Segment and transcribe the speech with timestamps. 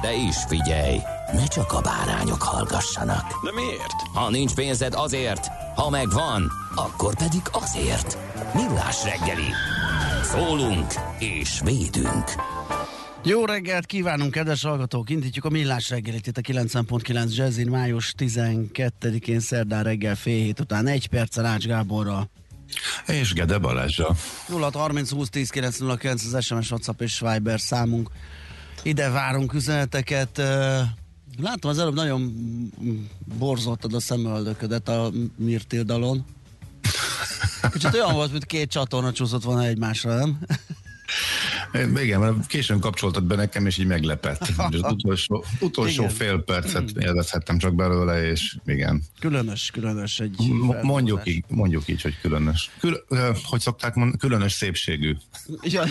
[0.00, 0.98] De is figyelj,
[1.32, 3.44] ne csak a bárányok hallgassanak.
[3.44, 3.94] De miért?
[4.14, 8.18] Ha nincs pénzed azért, ha megvan, akkor pedig azért.
[8.54, 9.50] Millás reggeli.
[10.22, 12.24] Szólunk és védünk.
[13.24, 15.10] Jó reggelt kívánunk, kedves hallgatók!
[15.10, 20.86] Indítjuk a millás reggelit itt a 90.9 Jazzin május 12-én szerdán reggel fél hét után
[20.86, 22.30] egy perccel Ács Gáborral.
[23.06, 24.14] És Gede Balázsa.
[24.48, 28.10] 0 30 20 10 909 az SMS, WhatsApp és Viber számunk.
[28.82, 30.38] Ide várunk üzeneteket.
[31.40, 32.32] Látom az előbb nagyon
[33.38, 36.24] borzoltad a szemöldöködet a Mirtildalon.
[37.72, 40.38] Kicsit olyan volt, mint két csatorna csúszott volna egymásra, nem?
[41.96, 44.48] Igen, mert későn kapcsoltad be nekem, és így meglepett.
[44.56, 46.14] Az utolsó, utolsó Igen.
[46.14, 49.02] fél percet élvezhettem csak belőle, és igen.
[49.20, 52.70] Különös, különös egy M- mondjuk így, mondjuk így, hogy különös.
[52.80, 53.04] Kül,
[53.44, 55.16] hogy szokták mondani, különös szépségű.
[55.62, 55.84] Ja.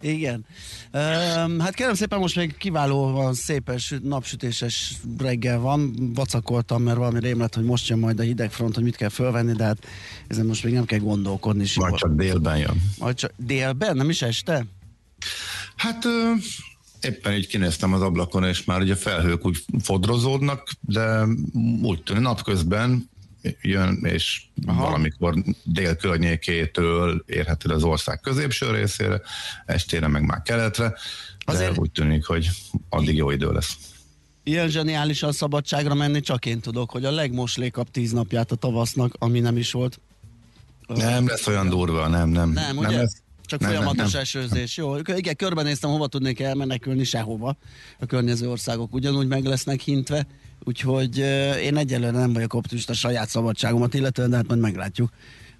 [0.00, 0.44] Igen.
[0.92, 5.94] Um, hát kérem szépen, most még kiválóan szépes, napsütéses reggel van.
[6.14, 9.52] Vacakoltam, mert valami rém lett, hogy most jön majd a hidegfront, hogy mit kell fölvenni,
[9.52, 9.86] de hát
[10.26, 11.58] ezen most még nem kell gondolkodni.
[11.58, 11.98] Majd Sikor.
[11.98, 12.82] csak délben jön.
[12.98, 14.66] Majd csak délben, nem is este?
[15.76, 16.32] Hát ö,
[17.00, 21.26] éppen így kinéztem az ablakon, és már ugye felhők úgy fodrozódnak, de
[21.82, 23.10] úgy tűnik napközben
[23.62, 24.82] jön, és Aha.
[24.82, 25.34] Valamikor
[25.64, 29.20] dél környékétől érhető az ország középső részére,
[29.66, 30.88] estére meg már keletre,
[31.46, 32.48] de Azért- úgy tűnik, hogy
[32.88, 33.76] addig jó idő lesz.
[34.44, 39.40] Ilyen zseniálisan szabadságra menni csak én tudok, hogy a legmoslékabb tíz napját a tavasznak, ami
[39.40, 40.00] nem is volt.
[40.86, 42.50] Nem lesz olyan durva, nem, nem.
[42.50, 42.96] Nem, ugye?
[42.96, 43.22] lesz.
[43.44, 44.22] Csak Nem, nem, folyamatos nem.
[44.22, 44.76] esőzés.
[44.76, 47.56] Jó, igen, körbenéztem, hova tudnék elmenekülni, sehova.
[47.98, 50.26] A környező országok ugyanúgy meg lesznek hintve,
[50.64, 51.18] úgyhogy
[51.62, 55.10] én egyelőre nem vagyok optimista saját szabadságomat illetően, de hát majd meglátjuk,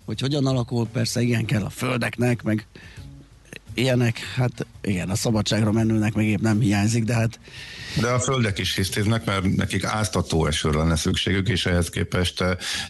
[0.05, 0.87] hogy hogyan alakul.
[0.87, 2.67] Persze igen, kell a földeknek, meg
[3.75, 7.41] ilyenek, hát igen, a szabadságra menőnek meg épp nem hiányzik, de hát
[8.01, 12.45] De a földek is hisztiznek, mert nekik áztató esőre lenne szükségük, és ehhez képest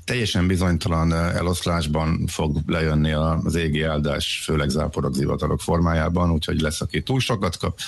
[0.04, 7.03] teljesen bizonytalan eloszlásban fog lejönni az égi áldás, főleg záporok, zivatarok formájában, úgyhogy lesz, aki
[7.03, 7.78] túl sokat kap,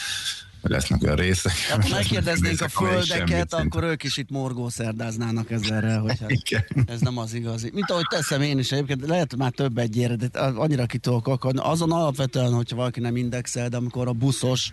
[0.62, 1.52] lesznek olyan részek.
[1.70, 7.00] ha lesznek megkérdeznénk a földeket, akkor ők is itt morgó szerdáznának ezerrel, hogy hát ez
[7.00, 7.70] nem az igazi.
[7.74, 11.60] Mint ahogy teszem én is egyébként, lehet már több egyére, de annyira ki tudok akadni.
[11.62, 14.72] Azon alapvetően, hogyha valaki nem indexel, de amikor a buszos,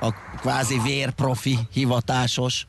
[0.00, 2.66] a kvázi vérprofi, hivatásos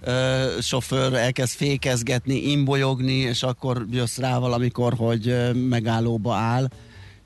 [0.00, 5.34] ö, sofőr elkezd fékezgetni, imbolyogni, és akkor jössz rá valamikor, hogy
[5.68, 6.68] megállóba áll,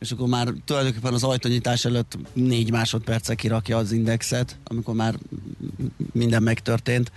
[0.04, 5.14] és akkor már tulajdonképpen az ajtónyitás előtt négy másodperce kirakja az indexet, amikor már
[6.12, 7.12] minden megtörtént.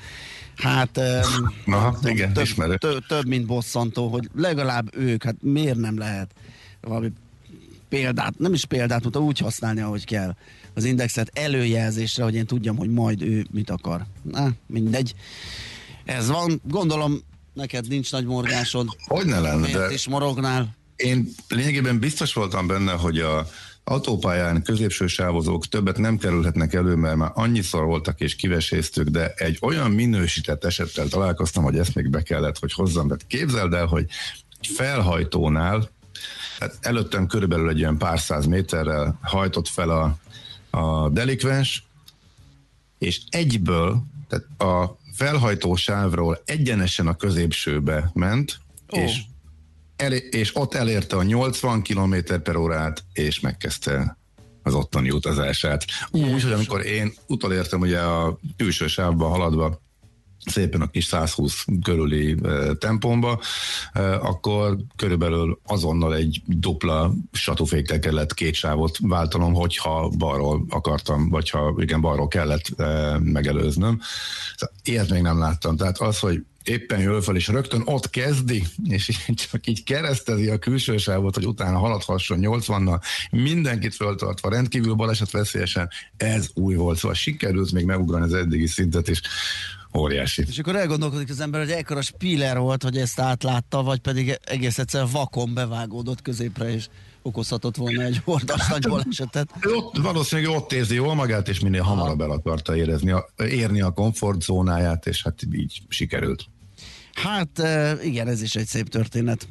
[0.56, 0.98] Hát
[1.66, 6.32] Aha, nem igen, több, több, több, mint bosszantó, hogy legalább ők, hát miért nem lehet
[6.82, 7.12] valami
[7.90, 10.36] példát, nem is példát, mutta úgy használni, ahogy kell
[10.74, 14.06] az indexet előjelzésre, hogy én tudjam, hogy majd ő mit akar.
[14.22, 15.16] Na, mindegy.
[16.06, 17.22] Ez van, gondolom
[17.54, 18.88] neked nincs nagy morgásod.
[19.08, 20.77] Hogy ne lenne, Miért de is morognál?
[20.98, 23.48] Én lényegében biztos voltam benne, hogy a
[23.84, 29.58] autópályán középső sávozók többet nem kerülhetnek elő, mert már annyiszor voltak és kiveséztük, de egy
[29.62, 33.08] olyan minősített esettel találkoztam, hogy ezt még be kellett, hogy hozzam.
[33.08, 34.06] Tehát képzeld el, hogy
[34.60, 35.90] egy felhajtónál,
[36.60, 40.18] hát előttem körülbelül egy olyan pár száz méterrel hajtott fel a,
[40.78, 41.86] a delikvens,
[42.98, 48.60] és egyből, tehát a felhajtó sávról egyenesen a középsőbe ment,
[48.94, 48.98] Ó.
[48.98, 49.22] és
[49.98, 54.18] elé- és ott elérte a 80 km per órát, és megkezdte
[54.64, 55.86] az ottani utazását.
[56.12, 59.82] Úgy, hogy amikor én utolértem ugye a külső sávba haladva
[60.50, 62.36] szépen a kis 120 körüli
[62.80, 63.42] tempomba,
[64.20, 71.76] akkor körülbelül azonnal egy dupla satúfékkel kellett két sávot váltanom, hogyha balról akartam, vagy ha
[71.78, 72.66] igen, balról kellett
[73.20, 74.02] megelőznöm.
[74.84, 75.78] Ilyet még nem láttam.
[75.78, 79.22] Tehát az, hogy éppen jön fel, és rögtön ott kezdi, és
[79.52, 83.02] csak így keresztezi a külső sávot, hogy utána haladhasson 80-nal,
[83.32, 89.10] mindenkit föltartva, rendkívül baleset veszélyesen, ez új volt, szóval sikerült még megugrani az eddigi szintet,
[89.10, 89.22] és
[89.98, 90.44] óriási.
[90.48, 94.78] És akkor elgondolkodik az ember, hogy ekkora spiller volt, hogy ezt átlátta, vagy pedig egész
[94.78, 96.88] egyszer vakon bevágódott középre, és
[97.22, 99.50] okozhatott volna egy hordas nagy balesetet.
[99.64, 105.06] Ott, valószínűleg ott érzi jól magát, és minél hamarabb el akarta érezni, érni a komfortzónáját,
[105.06, 106.46] és hát így sikerült.
[107.14, 107.62] Hát
[108.04, 109.48] igen, ez is egy szép történet.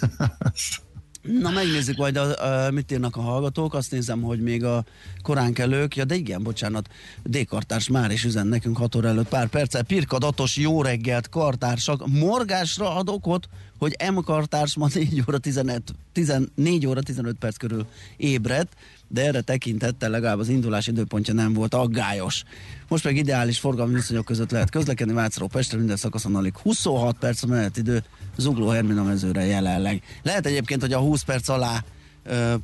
[1.40, 4.84] Na megnézzük majd, a, a, mit írnak a hallgatók, azt nézem, hogy még a
[5.26, 6.88] korán kellők, ja de igen, bocsánat,
[7.22, 12.06] D-kartárs már is üzen nekünk 6 óra előtt pár perccel, Pirka Datos, jó reggelt, kartársak,
[12.06, 15.82] morgásra ad okot, hogy M kartárs ma 4 óra 15,
[16.12, 17.86] 14 óra 15 perc körül
[18.16, 18.72] ébredt,
[19.08, 22.42] de erre tekintettel legalább az indulás időpontja nem volt aggályos.
[22.88, 25.12] Most meg ideális forgalmi viszonyok között lehet közlekedni.
[25.12, 28.04] Vácról Pestre, minden szakaszon alig 26 perc a menetidő,
[28.36, 30.02] Zugló Hermina mezőre jelenleg.
[30.22, 31.84] Lehet egyébként, hogy a 20 perc alá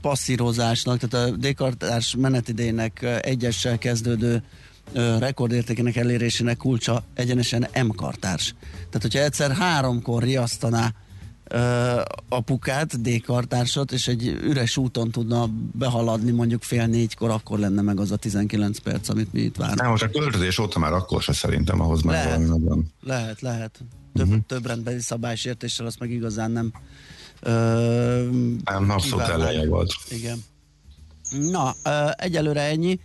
[0.00, 4.42] passzírozásnak, tehát a dékartás menetidének egyessel kezdődő
[5.18, 8.54] rekordértékének elérésének kulcsa egyenesen M-kartárs.
[8.70, 10.92] Tehát, hogyha egyszer háromkor riasztaná
[12.28, 18.10] apukát, D-kartársat, és egy üres úton tudna behaladni mondjuk fél négykor, akkor lenne meg az
[18.10, 19.80] a 19 perc, amit mi itt várunk.
[19.80, 22.92] Nem, most a költözés óta már akkor se szerintem ahhoz már lehet, valami nagyon...
[23.02, 23.78] Lehet, lehet.
[24.14, 24.42] Több, uh-huh.
[24.46, 26.72] több rendbeli szabálysértéssel azt meg igazán nem
[27.42, 29.92] Nem, abszolút eleje volt.
[30.08, 30.38] Igen.
[31.50, 31.74] Na,
[32.16, 33.00] egyelőre ennyi,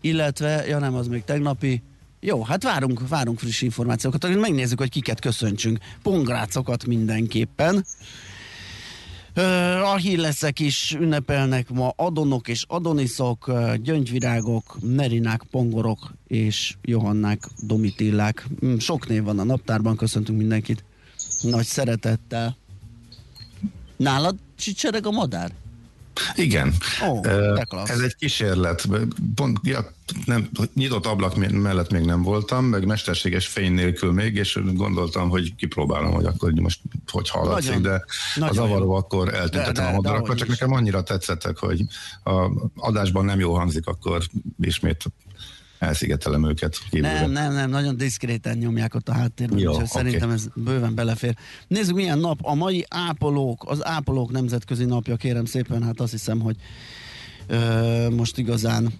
[0.00, 1.82] illetve, ja nem, az még tegnapi,
[2.20, 5.78] jó, hát várunk, várunk friss információkat, megnézzük, hogy kiket köszöntsünk.
[6.02, 7.84] Pongrácokat mindenképpen.
[9.82, 13.52] A hírleszek is ünnepelnek ma adonok és adoniszok,
[13.82, 18.46] gyöngyvirágok, merinák, pongorok és johannák, domitillák.
[18.64, 20.84] Mm, sok név van a naptárban, köszöntünk mindenkit
[21.42, 22.56] nagy szeretettel.
[23.96, 25.52] Nálad csicsereg a madár?
[26.34, 26.74] Igen.
[27.08, 27.26] Oh,
[27.84, 28.88] Ez egy kísérlet.
[29.34, 29.92] Pont, ja,
[30.24, 35.54] nem, nyitott ablak mellett még nem voltam, meg mesterséges fény nélkül még, és gondoltam, hogy
[35.54, 38.04] kipróbálom, hogy akkor most hogy hallatszik, nagyon, de
[38.34, 41.84] nagyon az avaró akkor eltüntetem a madarakra, csak nekem annyira tetszettek, hogy
[42.24, 44.22] a adásban nem jó hangzik, akkor
[44.60, 45.04] ismét
[45.78, 46.78] elszigetelem őket.
[46.90, 47.20] Kívülre.
[47.20, 49.86] Nem, nem, nem, nagyon diszkréten nyomják ott a háttérben, Jó, okay.
[49.86, 51.36] szerintem ez bőven belefér.
[51.68, 52.38] Nézzük, milyen nap.
[52.42, 56.56] A mai ápolók, az ápolók nemzetközi napja, kérem szépen, hát azt hiszem, hogy
[57.46, 58.92] ö, most igazán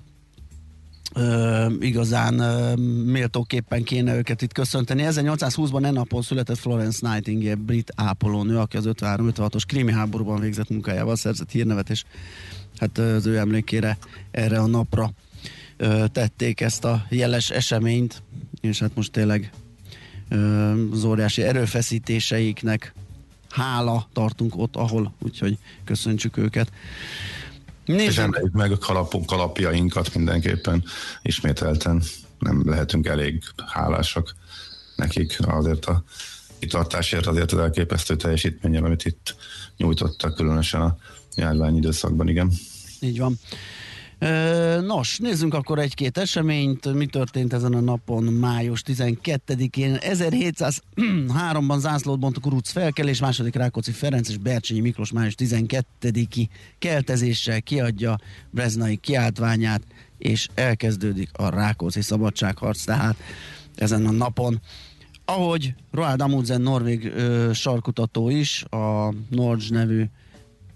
[1.14, 2.74] ö, igazán ö,
[3.04, 5.04] méltóképpen kéne őket itt köszönteni.
[5.06, 11.16] 1820-ban e napon született Florence Nightingale, brit ápolónő, aki az 53-56-os krimi háborúban végzett munkájával
[11.16, 12.04] szerzett hírnevet, és
[12.78, 13.98] hát az ő emlékére
[14.30, 15.12] erre a napra
[16.12, 18.22] tették ezt a jeles eseményt,
[18.60, 19.52] és hát most tényleg
[20.92, 22.94] az óriási erőfeszítéseiknek
[23.50, 26.72] hála tartunk ott, ahol, úgyhogy köszöntsük őket.
[27.84, 28.10] Nézzük.
[28.10, 30.84] És emeljük meg a kalapunk, kalapjainkat mindenképpen
[31.22, 32.02] ismételten.
[32.38, 34.34] Nem lehetünk elég hálásak
[34.96, 36.04] nekik azért a
[36.58, 39.36] kitartásért, azért az elképesztő teljesítményen, amit itt
[39.76, 40.96] nyújtottak, különösen a
[41.36, 42.52] járvány időszakban, igen.
[43.00, 43.38] Így van.
[44.86, 46.94] Nos, nézzünk akkor egy-két eseményt.
[46.94, 49.98] Mi történt ezen a napon, május 12-én?
[50.00, 56.46] 1703-ban zászlót bont a kuruc felkelés, második Rákóczi Ferenc és Bercsényi Miklós május 12-i
[56.78, 58.18] keltezéssel kiadja
[58.50, 59.82] Breznai kiáltványát,
[60.18, 63.16] és elkezdődik a Rákóczi szabadságharc, tehát
[63.74, 64.60] ezen a napon.
[65.24, 70.04] Ahogy Roald Amundsen norvég ö, sarkutató is, a Norge nevű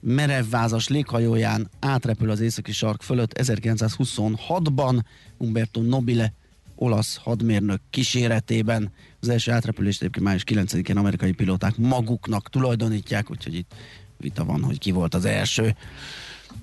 [0.00, 5.00] merevvázas léghajóján átrepül az északi sark fölött 1926-ban
[5.36, 6.32] Umberto Nobile
[6.74, 8.92] olasz hadmérnök kíséretében.
[9.20, 13.74] Az első átrepülést egyébként május 9-én amerikai pilóták maguknak tulajdonítják, úgyhogy itt
[14.16, 15.76] vita van, hogy ki volt az első.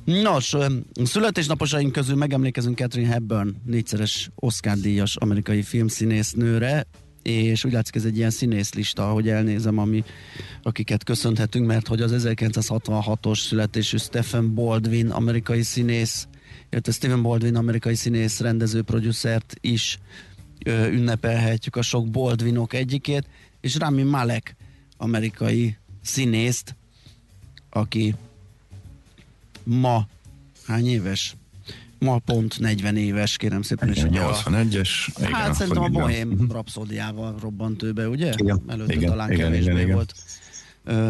[0.04, 0.56] Nos,
[1.04, 6.88] születésnaposaink közül megemlékezünk Catherine Hepburn, négyszeres Oscar-díjas amerikai filmszínésznőre,
[7.28, 10.04] és úgy látszik ez egy ilyen színészlista, ahogy elnézem, ami,
[10.64, 16.28] akiket köszönhetünk, mert hogy az 1966-os születésű Stephen Baldwin, amerikai színész,
[16.70, 20.00] illetve Stephen Baldwin, amerikai színész, rendező, producert is
[20.66, 23.28] ö, ünnepelhetjük a sok Baldwinok egyikét,
[23.62, 24.56] és Rami Malek,
[24.98, 26.76] amerikai színészt,
[27.70, 28.16] aki
[29.64, 30.08] ma
[30.66, 31.36] hány éves?
[32.00, 33.90] Ma pont 40 éves, kérem szépen.
[33.90, 34.90] És ugye a, 81-es.
[35.18, 36.48] Igen, hát szerintem a Bohém minden.
[36.48, 38.34] rapszódiával robbant ő be, ugye?
[38.38, 39.96] Igen, Előtte igen, talán igen, kevésbé igen, igen.
[39.96, 40.14] volt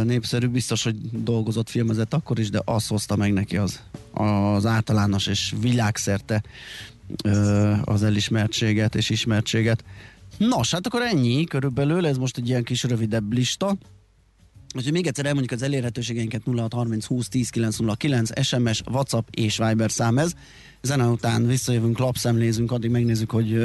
[0.03, 3.81] népszerű, biztos, hogy dolgozott, filmezett akkor is, de azt hozta meg neki az,
[4.13, 6.43] az általános és világszerte
[7.83, 9.83] az elismertséget és ismertséget.
[10.37, 13.77] Nos, hát akkor ennyi körülbelül, ez most egy ilyen kis rövidebb lista.
[14.75, 20.17] Úgyhogy még egyszer elmondjuk az elérhetőségeinket 0630 20 10 909, SMS, WhatsApp és Viber szám
[20.17, 20.33] ez.
[20.81, 23.57] Zene után visszajövünk, lapszemlézünk, addig megnézzük, hogy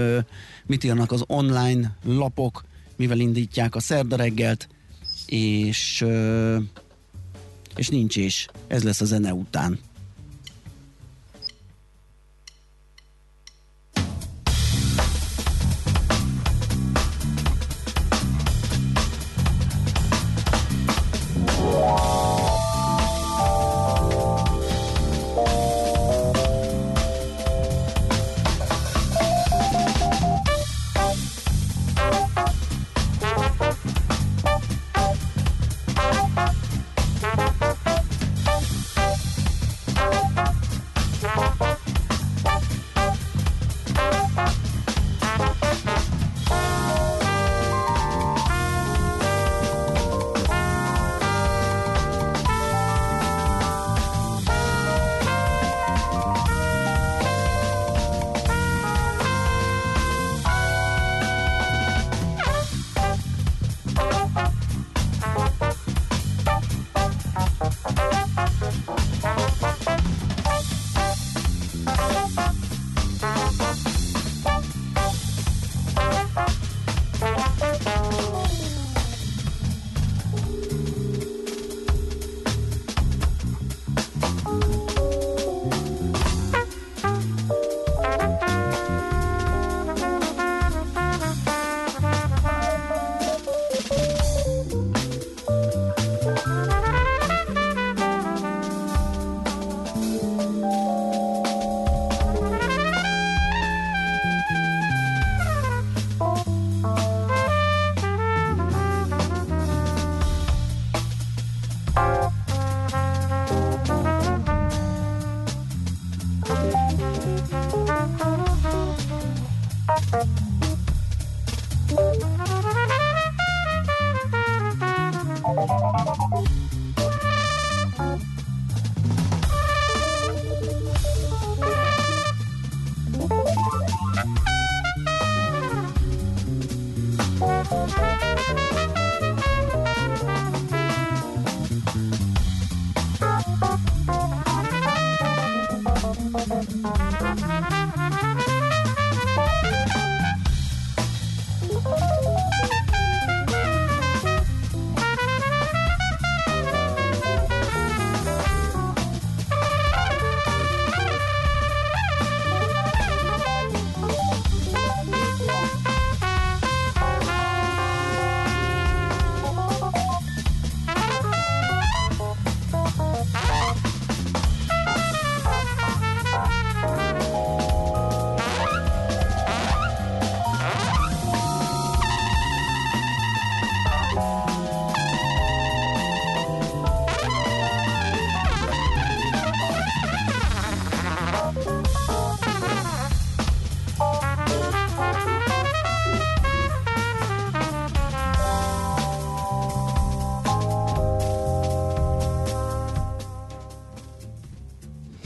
[0.66, 2.64] mit írnak az online lapok,
[2.96, 4.68] mivel indítják a szerda reggelt,
[5.26, 6.04] és,
[7.76, 8.48] és nincs is.
[8.66, 9.78] Ez lesz a zene után.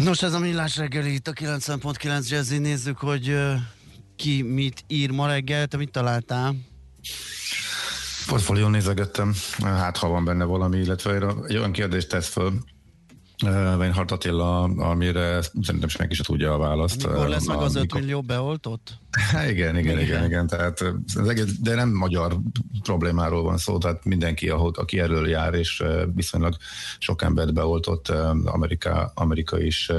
[0.07, 2.59] Nos, ez a millás reggeli itt a 90.9 Jazzy.
[2.59, 3.53] Nézzük, hogy uh,
[4.17, 5.67] ki mit ír ma reggel.
[5.67, 6.55] Te mit találtál?
[8.27, 12.53] Portfólión nézegettem, hát ha van benne valami, illetve egy olyan kérdést tesz föl,
[13.45, 17.07] Weinhardt Attila, amire szerintem senki se tudja a választ.
[17.07, 18.99] Mikor lesz meg az 5 Amikor- millió beoltott?
[19.33, 20.81] Há, igen, igen, igen, igen, tehát
[21.15, 22.39] az egész, de nem magyar
[22.87, 25.83] problémáról van szó, tehát mindenki, aki erről jár, és
[26.15, 26.57] viszonylag
[26.99, 28.09] sok embert beoltott,
[28.45, 29.91] Amerika, Amerika is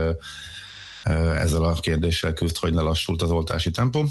[1.36, 4.06] ezzel a kérdéssel küzd, hogy lelassult az oltási tempó.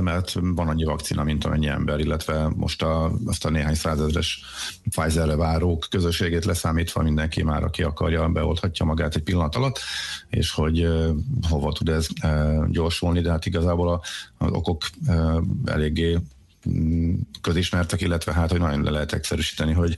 [0.00, 4.44] Mert van annyi vakcina, mint amennyi ember, illetve most a, azt a néhány százezres
[4.90, 9.78] Pfizerre várók közösségét leszámítva mindenki már, aki akarja, beolthatja magát egy pillanat alatt,
[10.28, 10.88] és hogy
[11.48, 12.06] hova tud ez
[12.68, 14.02] gyorsulni, de hát igazából
[14.38, 14.82] az okok
[15.64, 16.18] eléggé
[17.40, 19.96] közismertek, illetve hát, hogy nagyon le lehet egyszerűsíteni, hogy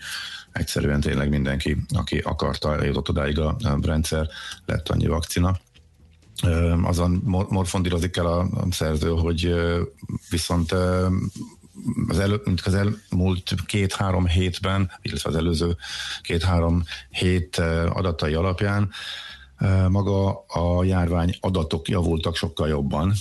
[0.52, 4.28] egyszerűen tényleg mindenki, aki akarta, eljutott odáig a, rendszer,
[4.66, 5.58] lett annyi vakcina.
[6.82, 9.54] Azon morfondírozik el a szerző, hogy
[10.30, 10.72] viszont
[12.08, 15.76] az, elő, az elmúlt két-három hétben, illetve az előző
[16.20, 17.56] két-három hét
[17.88, 18.90] adatai alapján
[19.88, 23.12] maga a járvány adatok javultak sokkal jobban,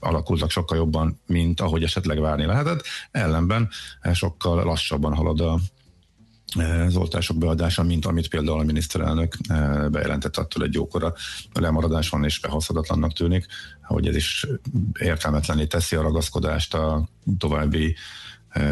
[0.00, 3.68] alakultak sokkal jobban, mint ahogy esetleg várni lehetett, ellenben
[4.12, 5.58] sokkal lassabban halad a
[6.86, 9.36] az oltások beadása, mint amit például a miniszterelnök
[9.90, 11.14] bejelentett attól egy jókora.
[11.52, 13.46] Lemaradás van és behozhatatlannak tűnik,
[13.82, 14.46] hogy ez is
[15.00, 17.94] értelmetlené teszi a ragaszkodást a további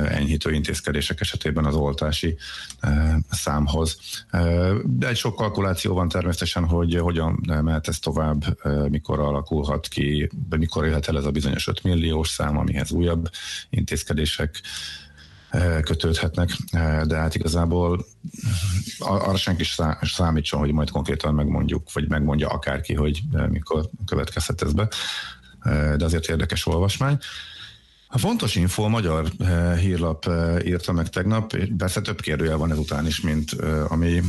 [0.09, 2.37] enyhítő intézkedések esetében az oltási
[3.31, 3.99] számhoz.
[4.85, 8.45] De egy sok kalkuláció van természetesen, hogy hogyan mehet ez tovább,
[8.91, 13.31] mikor alakulhat ki, mikor élhet el ez a bizonyos 5 milliós szám, amihez újabb
[13.71, 14.61] intézkedések
[15.83, 16.51] kötődhetnek,
[17.05, 18.07] de hát igazából
[18.99, 19.65] arra senki
[20.03, 24.89] számítson, hogy majd konkrétan megmondjuk, vagy megmondja akárki, hogy mikor következhet ez be,
[25.97, 27.19] de azért érdekes olvasmány.
[28.15, 29.29] A fontos info a magyar
[29.79, 30.27] hírlap
[30.65, 33.53] írta meg tegnap, persze több kérdőjel van ezután is, mint
[33.89, 34.21] ami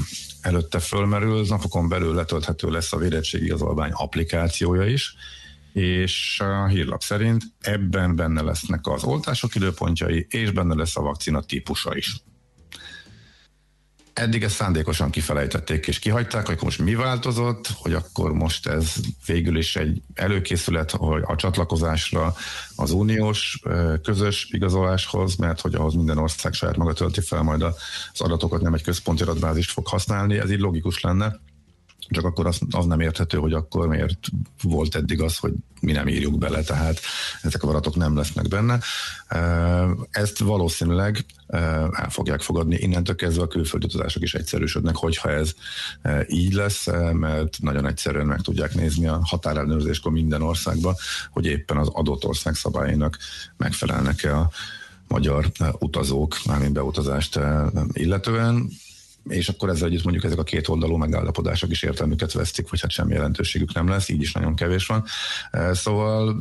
[0.42, 5.16] előtte fölmerül, napokon belül letölthető lesz a védettségigazolvány applikációja is,
[5.74, 11.42] és a hírlap szerint ebben benne lesznek az oltások időpontjai, és benne lesz a vakcina
[11.42, 12.16] típusa is.
[14.16, 18.94] Eddig ezt szándékosan kifelejtették és kihagyták, hogy most mi változott, hogy akkor most ez
[19.26, 22.34] végül is egy előkészület hogy a csatlakozásra
[22.76, 23.62] az uniós
[24.04, 27.76] közös igazoláshoz, mert hogy ahhoz minden ország saját maga tölti fel majd az
[28.22, 31.40] adatokat, nem egy központi adatbázist fog használni, ez így logikus lenne
[32.10, 34.20] csak akkor az, az nem érthető, hogy akkor miért
[34.64, 37.00] volt eddig az, hogy mi nem írjuk bele, tehát
[37.42, 38.80] ezek a adatok nem lesznek benne.
[40.12, 41.26] Ezt valószínűleg
[41.92, 45.52] el fogják fogadni, innentől kezdve a külföldi utazások is egyszerűsödnek, hogyha ez
[46.28, 50.96] így lesz, mert nagyon egyszerűen meg tudják nézni a határellenőrzéskor minden országban,
[51.32, 53.18] hogy éppen az adott ország szabályainak
[53.58, 54.50] megfelelnek-e a
[55.08, 57.40] magyar utazók, mármint beutazást
[57.94, 58.70] illetően
[59.28, 62.92] és akkor ezzel együtt mondjuk ezek a két oldalú megállapodások is értelmüket vesztik, vagy hát
[62.92, 65.04] semmi jelentőségük nem lesz, így is nagyon kevés van.
[65.72, 66.36] Szóval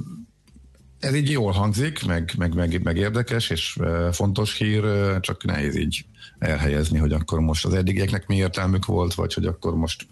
[0.98, 3.78] ez így jól hangzik, meg, meg, meg, meg érdekes, és
[4.12, 4.84] fontos hír,
[5.20, 6.04] csak nehéz így
[6.38, 10.06] elhelyezni, hogy akkor most az eddigieknek mi értelmük volt, vagy hogy akkor most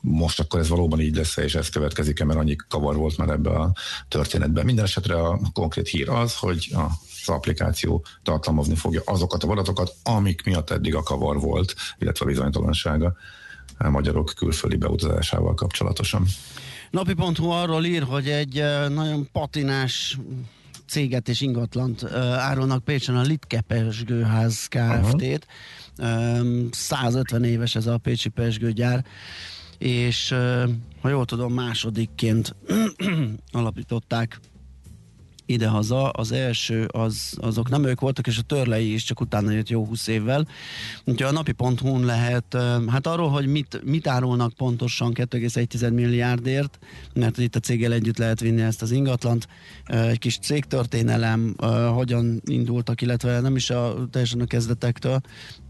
[0.00, 3.50] most akkor ez valóban így lesz és ez következik-e, mert annyi kavar volt már ebbe
[3.50, 3.72] a
[4.08, 4.64] történetben.
[4.64, 6.86] Minden esetre a konkrét hír az, hogy a
[7.26, 12.28] az applikáció tartalmazni fogja azokat a adatokat, amik miatt eddig a kavar volt, illetve a
[12.28, 13.14] bizonytalansága
[13.78, 16.26] a magyarok külföldi beutazásával kapcsolatosan.
[16.90, 20.18] Napi.hu arról ír, hogy egy nagyon patinás
[20.86, 22.04] céget és ingatlant
[22.36, 25.46] árulnak Pécsen a Litke Pesgőház Kft-t.
[25.98, 26.68] Uh-huh.
[26.70, 29.04] 150 éves ez a Pécsi Pesgőgyár
[29.80, 30.34] és
[31.00, 32.56] ha jól tudom, másodikként
[33.52, 34.40] alapították
[35.52, 36.08] idehaza.
[36.08, 39.84] Az első, az, azok nem ők voltak, és a törlei is csak utána jött jó
[39.84, 40.48] 20 évvel.
[41.04, 42.56] Úgyhogy a napi.hu-n lehet,
[42.88, 46.78] hát arról, hogy mit, mit árulnak pontosan 2,1 milliárdért,
[47.14, 49.48] mert itt a céggel együtt lehet vinni ezt az ingatlant.
[49.84, 51.54] Egy kis cégtörténelem,
[51.94, 55.20] hogyan indultak, illetve nem is a teljesen a kezdetektől,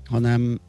[0.04, 0.60] hanem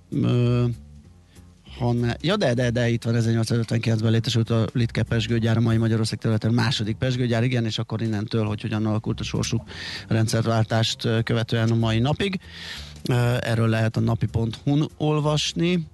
[1.79, 6.19] hanem, ja de, de, de itt van 1859-ben létesült a Litke Pesgőgyár, a mai Magyarország
[6.19, 9.61] területen második Pesgőgyár, igen, és akkor innentől, hogy hogyan alakult a sorsuk
[10.07, 12.39] rendszerváltást követően a mai napig.
[13.39, 15.87] Erről lehet a napi.hu-n olvasni.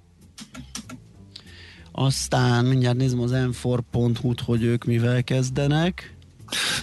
[1.92, 6.17] Aztán mindjárt nézem az m4.hu-t, hogy ők mivel kezdenek.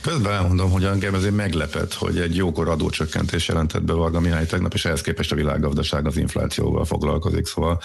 [0.02, 4.74] Közben elmondom, hogy engem azért meglepett, hogy egy jókor adócsökkentés jelentett be Varga Mihály tegnap,
[4.74, 7.80] és ehhez képest a világgazdaság az inflációval foglalkozik, szóval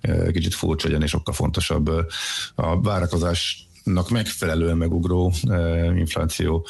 [0.00, 2.04] eh, kicsit furcsa, és sokkal fontosabb eh,
[2.54, 6.66] a várakozásnak megfelelően megugró eh, infláció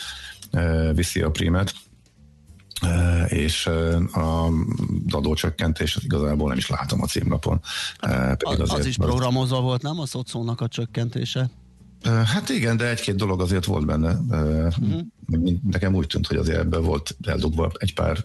[0.94, 1.74] viszi a primet
[3.27, 3.66] és
[4.12, 4.48] a
[5.11, 7.61] adócsökkentés igazából nem is látom a címlapon.
[8.37, 11.50] Pedig az, az is programozva volt, nem a szocónak a csökkentése?
[12.05, 14.12] Hát igen, de egy-két dolog azért volt benne.
[14.12, 15.01] Uh-huh.
[15.71, 18.25] Nekem úgy tűnt, hogy azért ebben volt eldugva egy pár,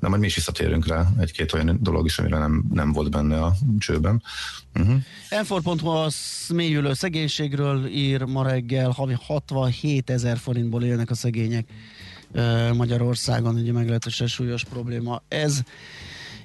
[0.00, 3.42] de majd mi is visszatérünk rá, egy-két olyan dolog is, amire nem, nem volt benne
[3.42, 4.22] a csőben.
[4.74, 4.96] Uh-huh.
[5.28, 6.08] Enfor.hu a
[6.48, 11.66] mélyülő szegénységről ír ma reggel, havi 67 ezer forintból élnek a szegények
[12.76, 15.62] Magyarországon, ugye meglehetősen súlyos probléma ez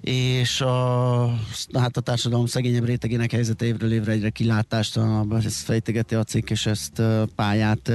[0.08, 1.26] és a,
[1.74, 6.66] hát a társadalom szegényebb rétegének helyzete évről évre egyre kilátástalanabb, ezt fejtegeti a cikk, és
[6.66, 7.02] ezt
[7.36, 7.92] pályát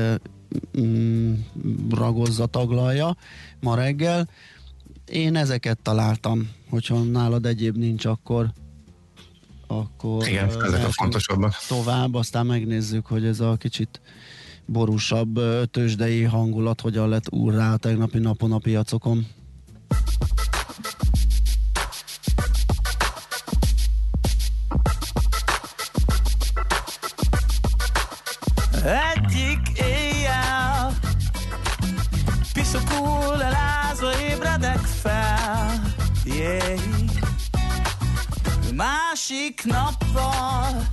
[0.81, 1.35] mm,
[1.91, 3.17] ragozza, taglalja
[3.61, 4.29] ma reggel.
[5.07, 8.53] Én ezeket találtam, hogyha nálad egyéb nincs, akkor
[9.67, 11.55] akkor Igen, ezek a fontosabbak.
[11.69, 14.01] tovább, aztán megnézzük, hogy ez a kicsit
[14.67, 19.27] borúsabb tőzsdei hangulat hogyan lett úrrá a tegnapi napon a piacokon.
[38.77, 40.87] Másik nappal.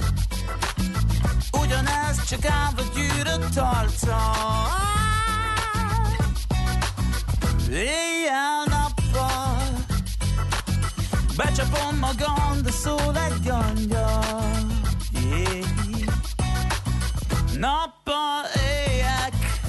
[1.51, 4.67] Ugyanez csak állva gyűrött arccal
[7.69, 9.61] Éjjel-nappal
[11.35, 14.49] Becsapom magam, de szól egy angyal.
[15.11, 15.67] Yeah.
[17.57, 19.59] Nappal éjek.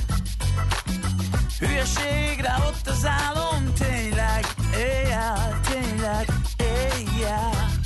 [1.58, 7.78] Hülyeségre ott az álom Tényleg, éjjel, tényleg, éjjel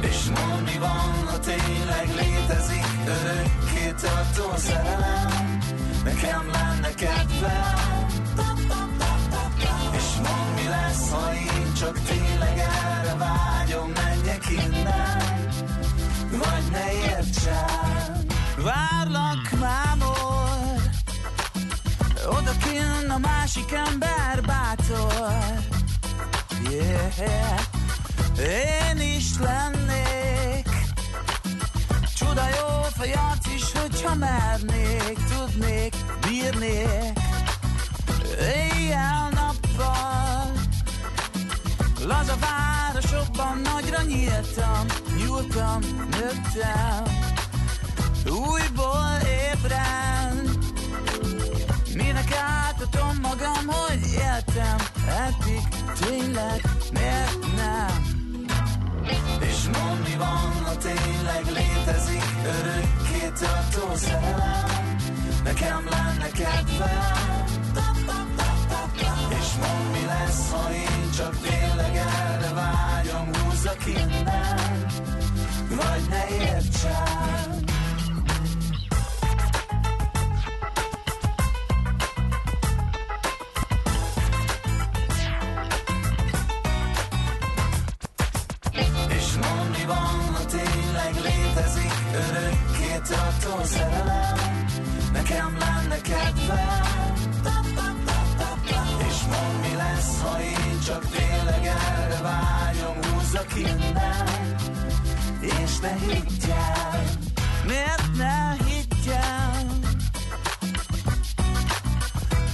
[0.00, 5.58] És mondd mi van, ha tényleg létezik Örökké tartó szerelem.
[6.04, 8.06] Nekem lenne kedvem.
[9.92, 15.48] És mondd mi lesz, ha én csak tényleg erre vágyom Menjek innen.
[16.30, 18.26] Vagy ne értsen.
[18.56, 20.18] Várlak mámor
[22.26, 25.66] Oda kinn a másik ember bátor.
[26.70, 27.67] Yeah
[28.38, 30.68] Én is lennék.
[32.14, 37.18] Csuda jó fejat is, hogyha mernék Tudnék, bírnék.
[38.40, 40.52] Éjjel-nappal
[42.04, 47.02] Laza városokban nagyra nyíltam, nyúltam, nőttem,
[48.24, 49.18] újból
[49.52, 50.48] ébren.
[51.94, 55.62] Minek átadom magam, hogy éltem, eddig
[56.00, 56.60] tényleg
[56.92, 58.17] miért nem?
[59.58, 64.96] És mondd mi van, ha tényleg létezik örökké tartó szerelem,
[65.44, 67.44] nekem lenne kedvem.
[69.40, 74.86] És mondd mi lesz, ha én csak tényleg erre vágyom Húzzak innen,
[75.68, 77.67] vagy ne értsen
[91.58, 94.36] létezik Örökké tartó szerelem.
[95.12, 97.12] Nekem lenne kedvem.
[99.08, 102.96] És mondd mi lesz, ha én csak tényleg erre vágyom?
[103.12, 104.26] Húzzak innen,
[105.40, 107.04] és ne higgyel.
[107.66, 109.66] Miért ne higgyel?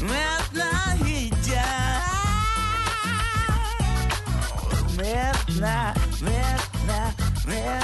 [0.00, 2.02] Miért ne higgyel?
[4.96, 7.12] Miért ne, miért ne,
[7.46, 7.83] miért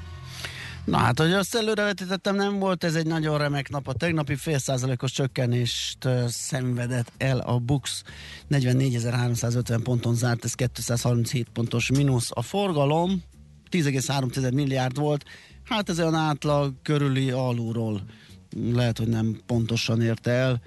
[0.85, 3.87] Na hát, hogy azt előrevetítettem, nem volt ez egy nagyon remek nap.
[3.87, 8.03] A tegnapi fél százalékos csökkenést szenvedett el a Bux.
[8.49, 12.29] 44.350 ponton zárt, ez 237 pontos mínusz.
[12.33, 13.23] A forgalom
[13.71, 15.25] 10,3 milliárd volt,
[15.63, 18.01] hát ez olyan átlag körüli alulról.
[18.73, 20.61] Lehet, hogy nem pontosan érte el,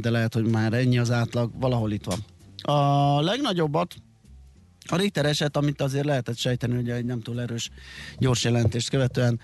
[0.00, 2.24] de lehet, hogy már ennyi az átlag, valahol itt van.
[2.76, 3.94] A legnagyobbat
[4.84, 7.70] a Richter eset, amit azért lehetett sejteni, hogy egy nem túl erős
[8.18, 9.40] gyors jelentést követően,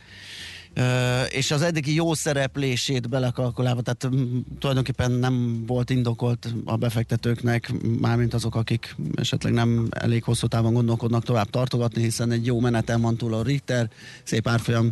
[1.28, 8.34] és az eddigi jó szereplését belekalkulálva, tehát mm, tulajdonképpen nem volt indokolt a befektetőknek, mármint
[8.34, 13.16] azok, akik esetleg nem elég hosszú távon gondolkodnak tovább tartogatni, hiszen egy jó meneten van
[13.16, 13.90] túl a Richter,
[14.22, 14.90] szép árfolyam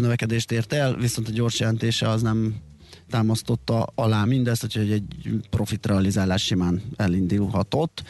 [0.00, 2.54] növekedést ért el, viszont a gyors jelentése az nem
[3.10, 5.04] támasztotta alá mindezt, úgyhogy egy
[5.50, 8.02] profitrealizálás simán elindulhatott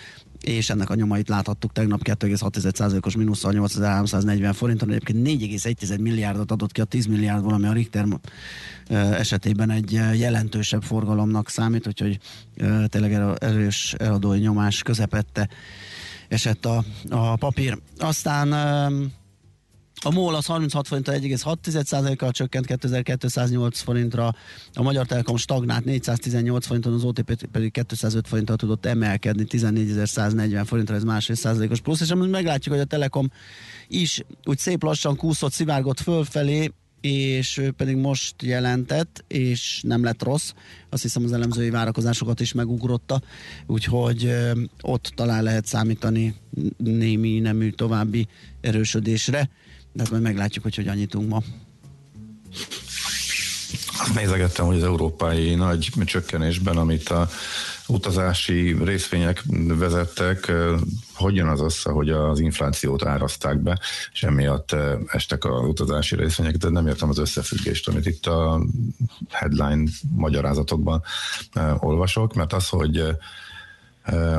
[0.48, 6.80] és ennek a nyomait láthattuk tegnap 2,6%-os mínusszal 8340 forinton, egyébként 4,1 milliárdot adott ki
[6.80, 8.06] a 10 milliárdból, ami a Richter
[9.12, 12.18] esetében egy jelentősebb forgalomnak számít, úgyhogy
[12.86, 15.48] tényleg erős eladói nyomás közepette
[16.28, 17.78] esett a, a papír.
[17.98, 18.48] Aztán
[20.02, 24.34] A MOL az 36 forintra 1,6%-kal csökkent 2208 forintra,
[24.74, 30.94] a Magyar Telekom stagnált 418 forinton, az OTP pedig 205 forintra tudott emelkedni 14.140 forintra,
[30.94, 33.30] ez másfél százalékos plusz, és amit meglátjuk, hogy a Telekom
[33.88, 40.22] is úgy szép lassan kúszott, szivárgott fölfelé, és ő pedig most jelentett, és nem lett
[40.22, 40.52] rossz.
[40.90, 43.20] Azt hiszem az elemzői várakozásokat is megugrotta,
[43.66, 44.34] úgyhogy
[44.80, 46.34] ott talán lehet számítani
[46.76, 48.26] némi nemű további
[48.60, 49.48] erősödésre,
[49.96, 51.42] de hát majd meglátjuk, hogy hogyan nyitunk ma.
[54.14, 57.28] Nézegettem, hogy az európai nagy csökkenésben, amit a
[57.86, 60.52] utazási részvények vezettek,
[61.14, 63.78] hogyan az össze, hogy az inflációt áraszták be,
[64.12, 68.66] és emiatt estek az utazási részvények, de nem értem az összefüggést, amit itt a
[69.30, 71.02] headline magyarázatokban
[71.78, 73.04] olvasok, mert az, hogy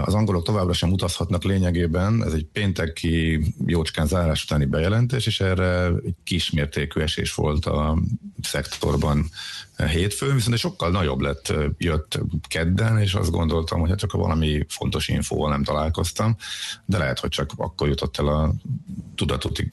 [0.02, 5.86] az angolok továbbra sem utazhatnak lényegében, ez egy pénteki jócskán zárás utáni bejelentés, és erre
[5.86, 7.98] egy kismértékű esés volt a
[8.42, 9.30] szektorban
[9.86, 14.66] hétfőn, viszont egy sokkal nagyobb lett, jött kedden, és azt gondoltam, hogy hát csak valami
[14.70, 16.36] fontos infóval nem találkoztam,
[16.86, 18.54] de lehet, hogy csak akkor jutott el a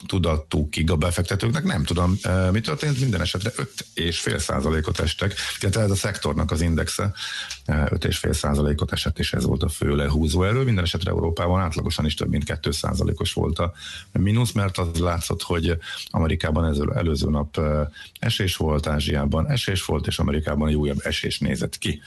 [0.05, 2.17] tudatukig a befektetőknek, nem tudom,
[2.51, 3.51] mi történt, minden esetre
[3.95, 7.13] 5,5 százalékot estek, tehát ez a szektornak az indexe
[7.65, 12.13] 5,5 százalékot esett, és ez volt a fő lehúzó erő, minden esetre Európában átlagosan is
[12.13, 13.73] több mint 2 százalékos volt a
[14.11, 15.77] mínusz, mert az látszott, hogy
[16.09, 17.61] Amerikában ez előző nap
[18.19, 22.01] esés volt, Ázsiában esés volt, volt, és Amerikában egy újabb esés nézett ki.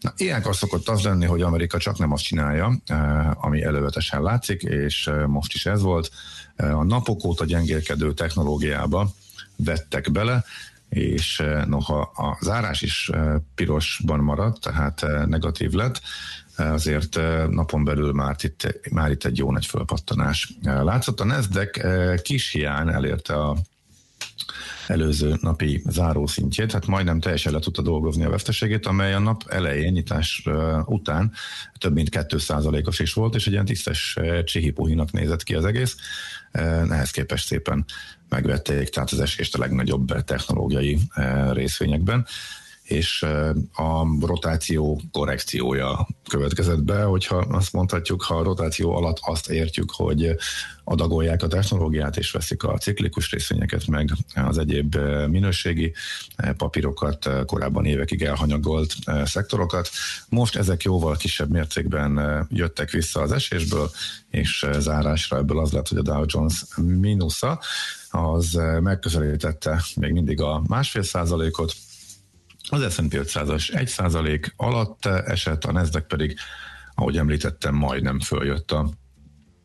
[0.00, 4.62] Na, ilyenkor szokott az lenni, hogy Amerika csak nem azt csinálja, eh, ami elővetesen látszik,
[4.62, 6.10] és eh, most is ez volt.
[6.56, 9.10] Eh, a napok óta gyengélkedő technológiába
[9.56, 10.44] vettek bele,
[10.88, 13.10] és noha a zárás is
[13.54, 16.00] pirosban maradt, tehát negatív lett,
[16.56, 17.18] azért
[17.50, 21.20] napon belül már itt, már itt egy jó nagy fölpattanás látszott.
[21.20, 21.80] A Nasdaq
[22.22, 23.56] kis hiány elérte a
[24.86, 29.92] előző napi zárószintjét, hát majdnem teljesen le tudta dolgozni a veszteségét, amely a nap elején,
[29.92, 30.48] nyitás
[30.84, 31.32] után
[31.78, 35.96] több mint 2%-os is volt, és egy ilyen tisztes csihipuhinak nézett ki az egész.
[36.90, 37.84] Ehhez képest szépen
[38.28, 40.98] megvették, tehát az esést a legnagyobb technológiai
[41.52, 42.26] részvényekben
[42.84, 43.22] és
[43.72, 50.36] a rotáció korrekciója következett be, hogyha azt mondhatjuk, ha a rotáció alatt azt értjük, hogy
[50.84, 54.96] adagolják a technológiát, és veszik a ciklikus részvényeket, meg az egyéb
[55.28, 55.92] minőségi
[56.56, 58.94] papírokat, korábban évekig elhanyagolt
[59.24, 59.90] szektorokat.
[60.28, 63.90] Most ezek jóval kisebb mértékben jöttek vissza az esésből,
[64.30, 67.60] és zárásra ebből az lett, hogy a Dow Jones mínusza,
[68.10, 71.74] az megközelítette még mindig a másfél százalékot,
[72.68, 76.36] az S&P 500-as 1 százalék alatt esett, a Nasdaq pedig,
[76.94, 78.90] ahogy említettem, majdnem följött a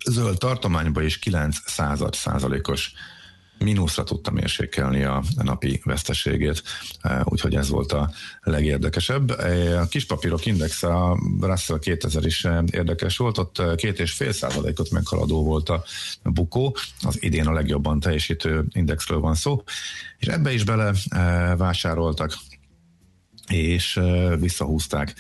[0.06, 2.94] zöld tartományba, és 9 század százalékos
[3.60, 6.64] mínuszra tudta mérsékelni a napi veszteségét,
[7.24, 9.30] úgyhogy ez volt a legérdekesebb.
[9.80, 15.44] A kispapírok index, a Russell 2000 is érdekes volt, ott két és fél százalékot meghaladó
[15.44, 15.84] volt a
[16.24, 19.64] bukó, az idén a legjobban teljesítő indexről van szó,
[20.18, 20.94] és ebbe is bele
[21.58, 22.34] vásároltak
[23.50, 24.00] és
[24.40, 25.16] visszahúzták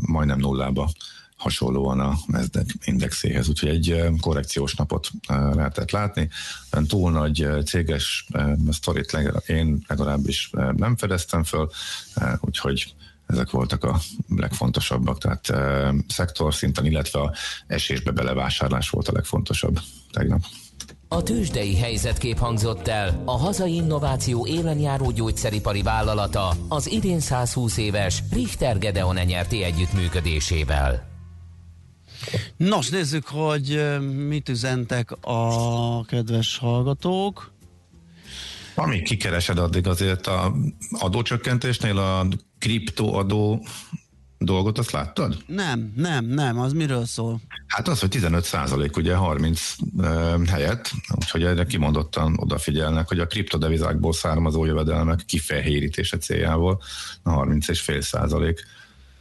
[0.00, 0.90] majdnem nullába
[1.36, 6.28] hasonlóan a Nasdaq indexéhez, úgyhogy egy korrekciós napot lehetett látni.
[6.86, 8.26] Túl nagy céges
[8.70, 11.70] sztorit én legalábbis nem fedeztem föl,
[12.40, 12.94] úgyhogy
[13.26, 15.52] ezek voltak a legfontosabbak, tehát
[16.08, 17.34] szektor szinten, illetve a
[17.66, 20.44] esésbe belevásárlás volt a legfontosabb tegnap.
[21.08, 28.22] A tőzsdei helyzetkép hangzott el a hazai innováció élenjáró gyógyszeripari vállalata az idén 120 éves
[28.32, 31.12] Richter Gedeon nyerti együttműködésével.
[32.56, 37.52] Nos, nézzük, hogy mit üzentek a kedves hallgatók.
[38.74, 40.54] Amíg kikeresed addig azért a
[40.90, 42.26] adócsökkentésnél a
[42.58, 43.66] kriptoadó
[44.38, 45.36] dolgot, azt láttad?
[45.46, 47.40] Nem, nem, nem, az miről szól?
[47.66, 50.06] Hát az, hogy 15 százalék, ugye 30 e,
[50.50, 56.82] helyett, úgyhogy erre kimondottan odafigyelnek, hogy a kriptodevizákból származó jövedelmek kifehérítése céljából
[57.22, 58.64] a 30 és fél százalék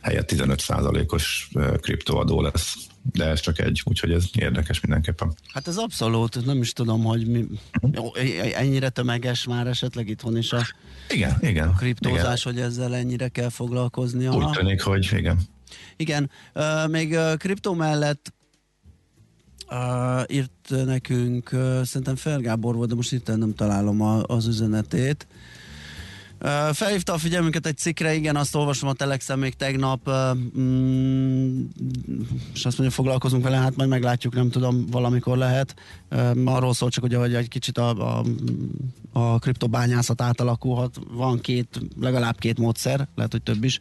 [0.02, 1.50] helyett 15 százalékos
[1.82, 2.76] kriptoadó lesz.
[3.12, 5.34] De ez csak egy, úgyhogy ez érdekes mindenképpen.
[5.54, 7.46] Hát ez abszolút, nem is tudom, hogy mi,
[7.92, 8.16] jó,
[8.56, 10.62] ennyire tömeges már esetleg itthon is a,
[11.10, 12.54] igen, igen, a kriptózás, igen.
[12.54, 14.28] hogy ezzel ennyire kell foglalkozni.
[14.28, 15.40] Úgy tűnik, hogy igen.
[15.96, 16.30] Igen,
[16.88, 18.34] még kriptó mellett
[19.70, 25.28] uh, írt nekünk, uh, szerintem Felgábor volt, de most itt nem találom a, az üzenetét.
[26.72, 30.12] Felhívta a figyelmünket egy cikkre, igen, azt olvasom a Telexen még tegnap,
[30.58, 31.62] mm,
[32.54, 35.76] és azt mondja, foglalkozunk vele, hát majd meglátjuk, nem tudom, valamikor lehet.
[36.46, 38.24] Arról szól csak, ugye, hogy egy kicsit a, a,
[39.12, 41.00] a kriptobányászat átalakulhat.
[41.12, 43.80] Van két, legalább két módszer, lehet, hogy több is.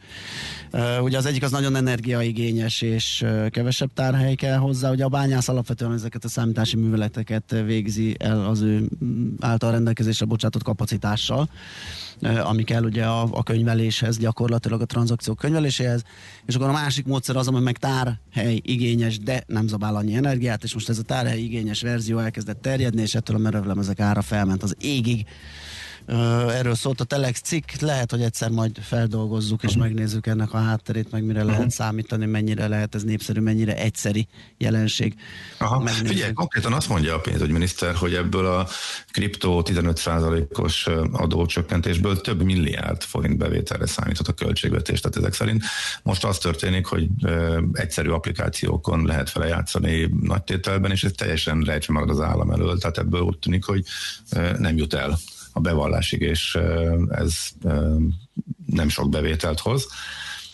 [1.01, 4.91] Ugye az egyik az nagyon energiaigényes, és kevesebb tárhely kell hozzá.
[4.91, 10.25] Ugye a bányász alapvetően ezeket a számítási műveleteket végzi el az ő mm, által rendelkezésre
[10.25, 11.49] bocsátott kapacitással
[12.25, 16.03] ami kell ugye a, a könyveléshez, gyakorlatilag a tranzakciók könyveléséhez,
[16.45, 20.63] és akkor a másik módszer az, ami meg tárhely igényes, de nem zabál annyi energiát,
[20.63, 24.63] és most ez a tárhely igényes verzió elkezdett terjedni, és ettől a merevlemezek ára felment
[24.63, 25.25] az égig.
[26.05, 31.11] Erről szólt a Telex cikk, lehet, hogy egyszer majd feldolgozzuk és megnézzük ennek a hátterét,
[31.11, 35.15] meg mire lehet számítani, mennyire lehet ez népszerű, mennyire egyszeri jelenség.
[35.57, 35.79] Aha.
[35.79, 36.07] Megnézzük.
[36.07, 38.67] Figyelj, konkrétan azt mondja a pénzügyminiszter, hogy ebből a
[39.11, 44.99] kriptó 15%-os adócsökkentésből több milliárd forint bevételre számított a költségvetés.
[44.99, 45.63] Tehát ezek szerint
[46.03, 47.07] most az történik, hogy
[47.73, 52.77] egyszerű applikációkon lehet vele játszani nagy tételben, és ez teljesen rejtve marad az állam elől.
[52.77, 53.83] Tehát ebből úgy tűnik, hogy
[54.57, 55.17] nem jut el
[55.53, 56.57] a bevallásig, és
[57.09, 57.49] ez
[58.65, 59.87] nem sok bevételt hoz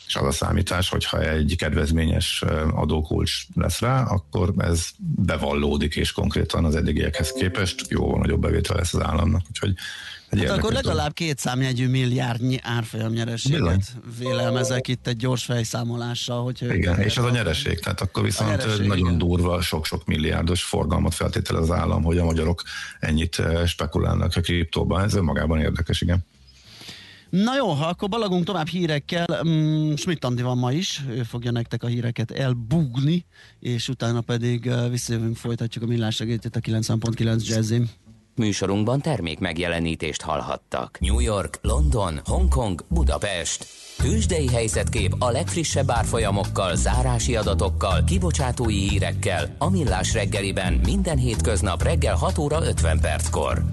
[0.10, 6.66] és az a számítás, hogyha egy kedvezményes adókulcs lesz rá, akkor ez bevallódik, és konkrétan
[6.66, 9.42] az eddigiekhez képest jóval nagyobb bevétel lesz az államnak.
[9.48, 9.74] Úgyhogy
[10.38, 13.80] Hát akkor legalább két számjegyű milliárdnyi árfolyam nyereséget Bizony.
[14.20, 16.44] vélelmezek itt egy gyors fejszámolással.
[16.44, 19.18] Hogy Igen, és az a nyereség, tehát akkor viszont nyereség, nagyon igen.
[19.18, 22.62] durva, sok-sok milliárdos forgalmat feltételez az állam, hogy a magyarok
[23.00, 25.04] ennyit spekulálnak a kriptóban.
[25.04, 26.26] Ez önmagában érdekes, igen.
[27.30, 29.26] Na jó, ha akkor balagunk tovább hírekkel.
[29.48, 33.26] Mm, Schmidt Andi van ma is, ő fogja nektek a híreket elbugni,
[33.60, 37.90] és utána pedig visszajövünk, folytatjuk a millás segítét a 90.9 Jazzin.
[38.40, 40.98] Műsorunkban termék megjelenítést hallhattak.
[41.00, 43.66] New York, London, Hongkong, Budapest.
[43.98, 52.16] Tőzsdei helyzetkép a legfrissebb árfolyamokkal, zárási adatokkal, kibocsátói hírekkel, a millás reggeliben minden hétköznap reggel
[52.16, 53.64] 6 óra 50 perckor.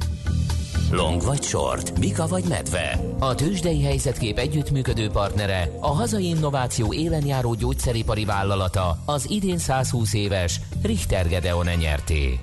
[0.91, 3.01] Long vagy short, Mika vagy medve.
[3.19, 10.61] A tőzsdei helyzetkép együttműködő partnere, a hazai innováció élenjáró gyógyszeripari vállalata, az idén 120 éves
[10.83, 12.41] Richter Gedeon nyerté.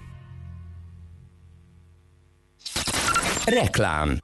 [3.45, 4.17] Reklám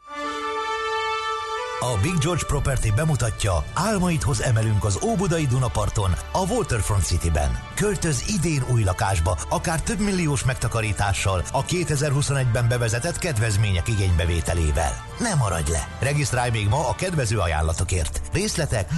[1.80, 7.60] A Big George Property bemutatja, álmaidhoz emelünk az Óbudai Dunaparton, a Waterfront Cityben.
[7.76, 14.92] Költöz idén új lakásba, akár több milliós megtakarítással, a 2021-ben bevezetett kedvezmények igénybevételével.
[15.20, 15.88] Ne maradj le!
[16.00, 18.22] Regisztrálj még ma a kedvező ajánlatokért.
[18.34, 18.90] Részletek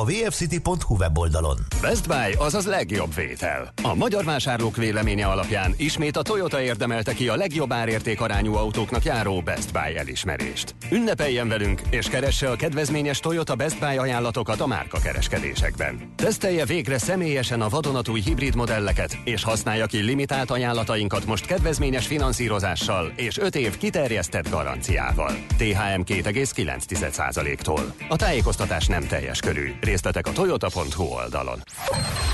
[0.00, 1.56] a vfcity.hu weboldalon.
[1.80, 3.72] Best Buy, azaz legjobb vétel.
[3.82, 9.40] A magyar vásárlók véleménye alapján ismét a Toyota érdemelte ki a legjobb árértékarányú autóknak járó
[9.40, 10.74] Best Buy elismerést.
[10.90, 16.12] Ünnepeljen velünk, és keresse a kedvezményes Toyota Best Buy ajánlatokat a márka kereskedésekben.
[16.16, 23.12] Tesztelje végre személyesen a vadonatúj hibrid modelleket, és használja ki limitált ajánlatainkat most kedvezményes finanszírozással
[23.16, 25.32] és 5 év kiterjesztett garanciával.
[25.56, 27.94] THM 2,9%-tól.
[28.08, 29.72] A tájékoztatás nem teljes körű.
[29.84, 31.62] Részletek a toyota.hu oldalon.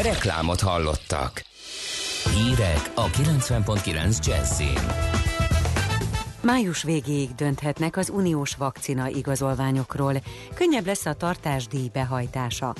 [0.02, 1.42] Reklámot hallottak.
[2.34, 4.78] Hírek a 90.9 Jazzin.
[6.40, 10.14] Május végéig dönthetnek az uniós vakcina igazolványokról.
[10.54, 12.74] Könnyebb lesz a tartásdíj behajtása.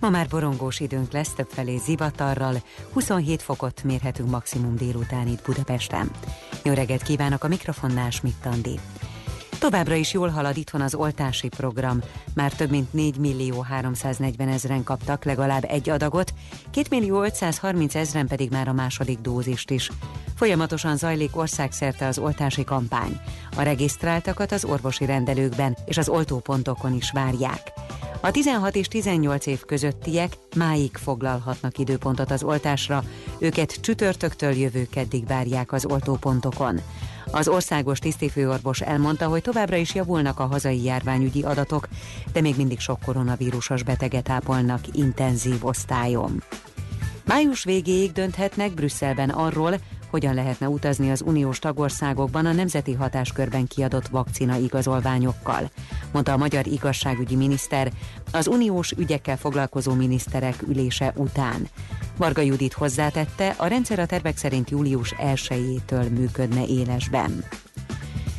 [0.00, 2.62] Ma már borongós időnk lesz többfelé zivatarral,
[2.92, 6.10] 27 fokot mérhetünk maximum délután itt Budapesten.
[6.62, 8.80] Jó reggelt kívánok a mikrofonnál Schmidt Andi.
[9.58, 12.00] Továbbra is jól halad itthon az oltási program.
[12.34, 16.34] Már több mint 4 millió 340 ezeren kaptak legalább egy adagot,
[16.70, 19.90] 2 millió 530 ezeren pedig már a második dózist is.
[20.34, 23.20] Folyamatosan zajlik országszerte az oltási kampány.
[23.56, 27.72] A regisztráltakat az orvosi rendelőkben és az oltópontokon is várják.
[28.20, 33.04] A 16 és 18 év közöttiek máig foglalhatnak időpontot az oltásra,
[33.38, 36.80] őket csütörtöktől jövő keddig várják az oltópontokon.
[37.30, 41.88] Az országos tisztifőorvos elmondta, hogy továbbra is javulnak a hazai járványügyi adatok,
[42.32, 46.42] de még mindig sok koronavírusos beteget ápolnak intenzív osztályon.
[47.24, 49.74] Május végéig dönthetnek Brüsszelben arról,
[50.16, 55.70] hogyan lehetne utazni az uniós tagországokban a nemzeti hatáskörben kiadott vakcina igazolványokkal,
[56.12, 57.92] mondta a magyar igazságügyi miniszter
[58.32, 61.68] az uniós ügyekkel foglalkozó miniszterek ülése után.
[62.16, 67.44] Varga Judit hozzátette, a rendszer a tervek szerint július 1-től működne élesben.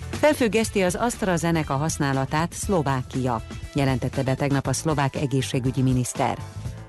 [0.09, 3.41] Felfüggeszti az AstraZeneca használatát Szlovákia,
[3.73, 6.37] jelentette be tegnap a szlovák egészségügyi miniszter.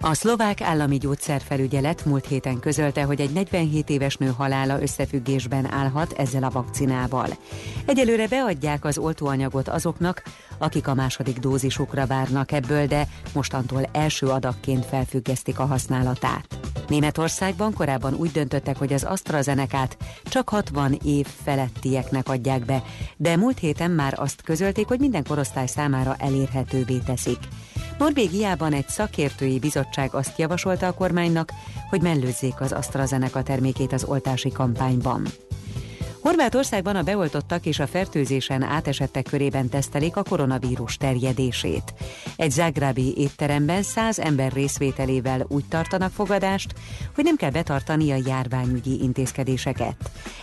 [0.01, 6.13] A szlovák állami gyógyszerfelügyelet múlt héten közölte, hogy egy 47 éves nő halála összefüggésben állhat
[6.13, 7.29] ezzel a vakcinával.
[7.87, 10.23] Egyelőre beadják az oltóanyagot azoknak,
[10.59, 16.59] akik a második dózisukra várnak ebből, de mostantól első adagként felfüggesztik a használatát.
[16.89, 22.83] Németországban korábban úgy döntöttek, hogy az AstraZeneca-t csak 60 év felettieknek adják be,
[23.17, 27.39] de múlt héten már azt közölték, hogy minden korosztály számára elérhetővé teszik.
[27.99, 31.53] Norvégiában egy szakértői bizottság azt javasolta a kormánynak,
[31.91, 35.23] hogy mellőzzék az AstraZeneca termékét az oltási kampányban.
[36.21, 41.95] Horvátországban a beoltottak és a fertőzésen átesettek körében tesztelik a koronavírus terjedését.
[42.37, 46.75] Egy zágrábi étteremben száz ember részvételével úgy tartanak fogadást,
[47.15, 49.97] hogy nem kell betartani a járványügyi intézkedéseket.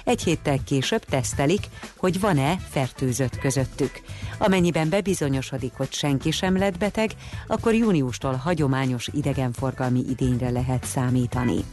[0.03, 1.67] Egy héttel később tesztelik,
[1.97, 4.01] hogy van-e fertőzött közöttük.
[4.37, 7.11] Amennyiben bebizonyosodik, hogy senki sem lett beteg,
[7.47, 11.63] akkor júniustól hagyományos idegenforgalmi idényre lehet számítani.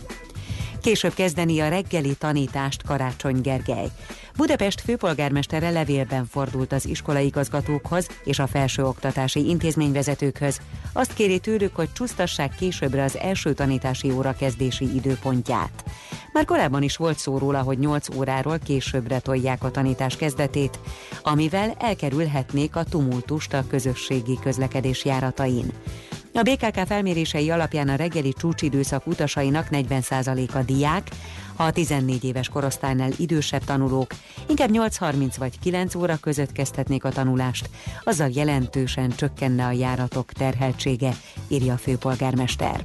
[0.82, 3.90] Később kezdeni a reggeli tanítást Karácsony Gergely.
[4.36, 10.61] Budapest főpolgármestere levélben fordult az iskolaigazgatókhoz és a felsőoktatási intézményvezetőkhöz.
[10.92, 15.84] Azt kéri tőlük, hogy csúsztassák későbbre az első tanítási óra kezdési időpontját.
[16.32, 20.78] Már korábban is volt szó róla, hogy 8 óráról későbbre tolják a tanítás kezdetét,
[21.22, 25.72] amivel elkerülhetnék a tumultust a közösségi közlekedés járatain.
[26.35, 31.11] A BKK felmérései alapján a reggeli csúcsidőszak utasainak 40%-a diák,
[31.57, 34.14] a 14 éves korosztálynál idősebb tanulók
[34.49, 37.68] inkább 8.30 vagy 9 óra között kezdhetnék a tanulást,
[38.05, 41.12] azzal jelentősen csökkenne a járatok terheltsége,
[41.49, 42.85] írja a főpolgármester.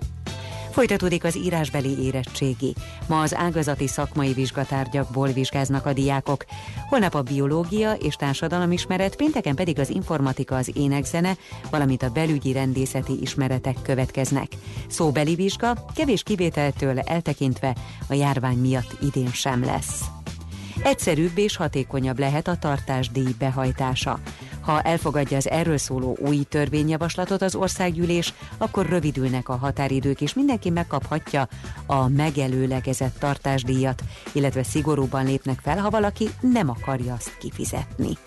[0.77, 2.75] Folytatódik az írásbeli érettségi.
[3.07, 6.45] Ma az ágazati szakmai vizsgatárgyakból vizsgáznak a diákok.
[6.89, 11.37] Holnap a biológia és társadalomismeret, pénteken pedig az informatika, az énekzene,
[11.69, 14.47] valamint a belügyi rendészeti ismeretek következnek.
[14.87, 17.75] Szóbeli vizsga, kevés kivételtől eltekintve
[18.07, 20.01] a járvány miatt idén sem lesz.
[20.83, 24.19] Egyszerűbb és hatékonyabb lehet a tartásdíj behajtása.
[24.67, 30.69] Ha elfogadja az erről szóló új törvényjavaslatot az országgyűlés, akkor rövidülnek a határidők, és mindenki
[30.69, 31.47] megkaphatja
[31.85, 38.17] a megelőlegezett tartásdíjat, illetve szigorúban lépnek fel, ha valaki nem akarja azt kifizetni.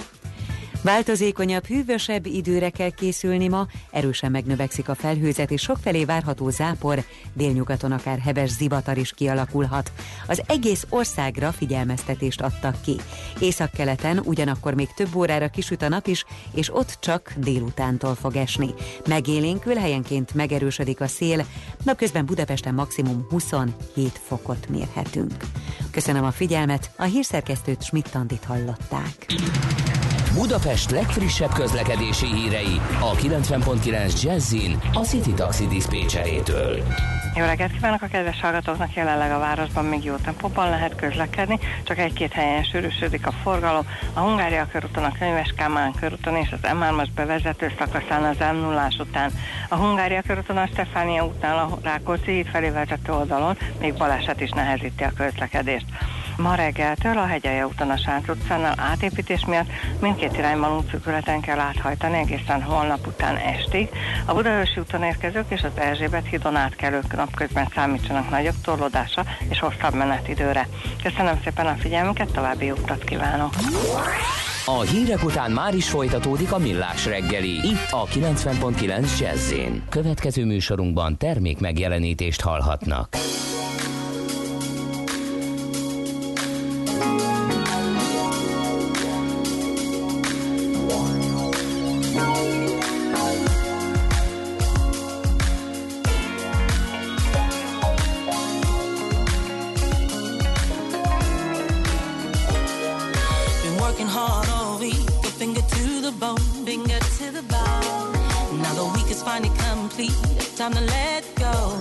[0.82, 7.92] Változékonyabb, hűvösebb időre kell készülni ma, erősen megnövekszik a felhőzet, és sokfelé várható zápor, délnyugaton
[7.92, 9.92] akár heves zivatar is kialakulhat.
[10.26, 12.96] Az egész országra figyelmeztetést adtak ki.
[13.40, 16.24] Északkeleten ugyanakkor még több órára kisüt a nap is,
[16.54, 18.68] és ott csak délutántól fog esni.
[19.08, 21.44] Megélénkül helyenként megerősödik a szél,
[21.84, 25.34] napközben Budapesten maximum 27 fokot mérhetünk.
[25.90, 29.26] Köszönöm a figyelmet, a hírszerkesztőt Schmidt-Tandit hallották.
[30.34, 36.82] Budapest legfrissebb közlekedési hírei a 90.9 Jazzin a City Taxi Dispécsejétől.
[37.34, 38.94] Jó reggelt kívánok a kedves hallgatóknak!
[38.94, 43.86] Jelenleg a városban még jó tempóban lehet közlekedni, csak egy-két helyen sűrűsödik a forgalom.
[44.14, 48.88] A Hungária körúton, a Könyves Kálmán körúton és az M3-as bevezető szakaszán az m 0
[48.98, 49.32] után.
[49.68, 54.50] A Hungária körúton a Stefánia útnál a Rákóczi híd felé vezető oldalon még baleset is
[54.50, 55.86] nehezíti a közlekedést.
[56.40, 59.68] Ma reggeltől a Hegyalja úton a Sánc utcánál átépítés miatt
[60.00, 63.88] mindkét irányban útszűkületen kell áthajtani egészen holnap után estig.
[64.26, 69.94] A Budaörsi úton érkezők és az Erzsébet hídon átkelők napközben számítsanak nagyobb torlódásra és hosszabb
[69.94, 70.68] menetidőre.
[71.02, 73.54] Köszönöm szépen a figyelmüket, további utat kívánok!
[74.64, 79.54] A hírek után már is folytatódik a millás reggeli, itt a 90.9 jazz
[79.88, 83.16] Következő műsorunkban termék megjelenítést hallhatnak.
[109.30, 110.12] Finally complete.
[110.56, 111.80] Time to let go,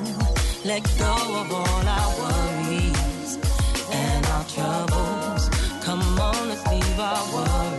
[0.65, 2.48] let go of all and our
[4.53, 5.49] troubles.
[5.83, 7.78] Come on, let's leave our worries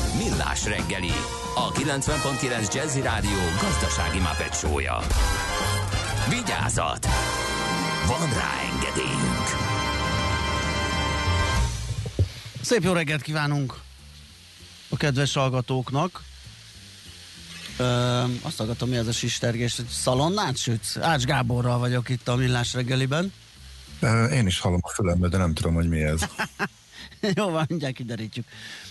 [0.17, 1.11] Millás reggeli,
[1.55, 4.99] a 90.9 Jazzy Rádió gazdasági mapetsója.
[6.29, 7.07] Vigyázat!
[8.07, 9.47] Van rá engedélyünk!
[12.61, 13.79] Szép jó reggelt kívánunk
[14.89, 16.23] a kedves hallgatóknak.
[17.77, 20.97] Ö, azt hallgatom, mi ez a sistergés, hogy szalonnát sütsz?
[20.97, 23.33] Ács Gáborral vagyok itt a Millás reggeliben.
[24.31, 26.21] Én is hallom a fülembe, de nem tudom, hogy mi ez.
[27.35, 28.45] Jó van, mindjárt kiderítjük.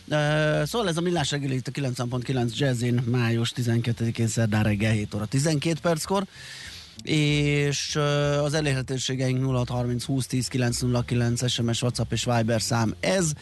[0.06, 5.14] Uh, szóval ez a Millás reggeli itt a 9.9 Jazzin május 12-én szerdán reggel 7
[5.14, 6.26] óra 12 perckor
[7.02, 7.96] és
[8.42, 13.32] az elérhetőségeink 0630 20 10 909 SMS, WhatsApp és Viber szám ez.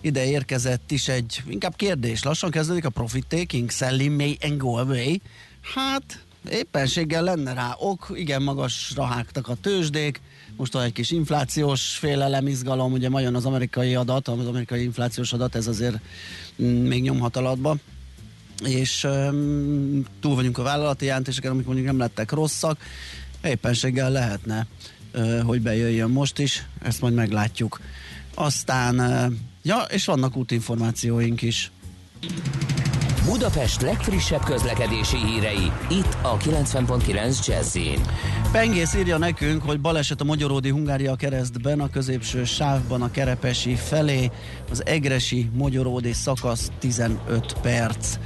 [0.00, 4.56] Ide érkezett is egy, inkább kérdés, lassan kezdődik a profit taking, sell in May and
[4.56, 5.20] go away.
[5.74, 10.20] Hát, éppenséggel lenne rá ok, igen magasra hágtak a tőzsdék,
[10.58, 15.32] most egy kis inflációs félelem, izgalom, ugye ma jön az amerikai adat, az amerikai inflációs
[15.32, 15.98] adat, ez azért
[16.62, 17.76] mm, még nyomhat alatba
[18.64, 22.80] és um, túl vagyunk a vállalati jelentéseken, amik mondjuk nem lettek rosszak,
[23.42, 24.66] éppenséggel lehetne,
[25.14, 27.80] uh, hogy bejöjjön most is, ezt majd meglátjuk.
[28.34, 29.32] Aztán, uh,
[29.62, 31.70] ja, és vannak útinformációink is.
[33.28, 38.00] Budapest legfrissebb közlekedési hírei, itt a 90.9 Jazzin.
[38.52, 44.30] Pengész írja nekünk, hogy baleset a Magyaródi Hungária keresztben, a középső sávban a Kerepesi felé,
[44.70, 48.18] az Egresi Magyaródi szakasz 15 perc.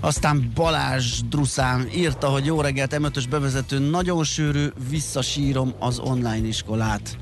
[0.00, 7.16] Aztán Balázs Druszán írta, hogy jó reggelt, M5-ös bevezető nagyon sűrű, visszasírom az online iskolát.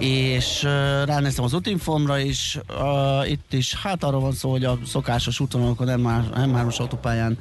[0.00, 0.62] És
[1.04, 5.88] ránéztem az útinformra is, uh, itt is, hát arról van szó, hogy a szokásos útvonalakon
[5.90, 7.38] M3-as autópályán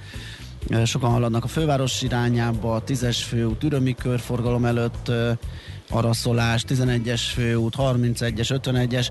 [0.70, 5.30] uh, sokan haladnak a főváros irányába, a 10-es főút, ürömi körforgalom előtt uh,
[5.90, 9.08] araszolás, 11-es főút, 31-es, 51-es,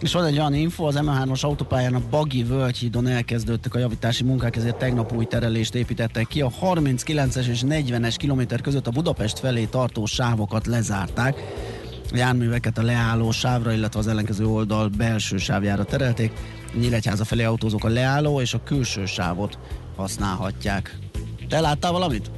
[0.00, 4.56] és van egy olyan info, az M3-as autópályán a Bagi Völgyhídon elkezdődtek a javítási munkák,
[4.56, 6.40] ezért tegnap új terelést építettek ki.
[6.40, 11.36] A 39-es és 40-es kilométer között a Budapest felé tartó sávokat lezárták.
[12.14, 16.32] Járműveket a leálló sávra, illetve az ellenkező oldal belső sávjára terelték.
[16.78, 19.58] Nyíregyháza felé autózók a leálló és a külső sávot
[19.96, 20.98] használhatják.
[21.48, 22.30] Te láttál valamit?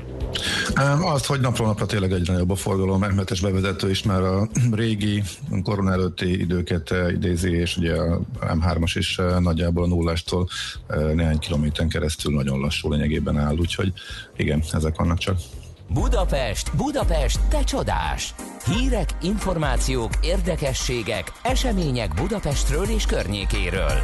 [1.00, 5.22] Azt, hogy napról napra tényleg egyre nagyobb a forgalom, m bevezető is már a régi
[5.62, 10.48] korona előtti időket idézi, és ugye a M3-as is nagyjából a nullástól
[11.14, 13.92] néhány kilométeren keresztül nagyon lassú lényegében áll, úgyhogy
[14.36, 15.38] igen, ezek vannak csak.
[15.94, 18.34] Budapest, Budapest, te csodás!
[18.64, 23.98] Hírek, információk, érdekességek, események Budapestről és környékéről.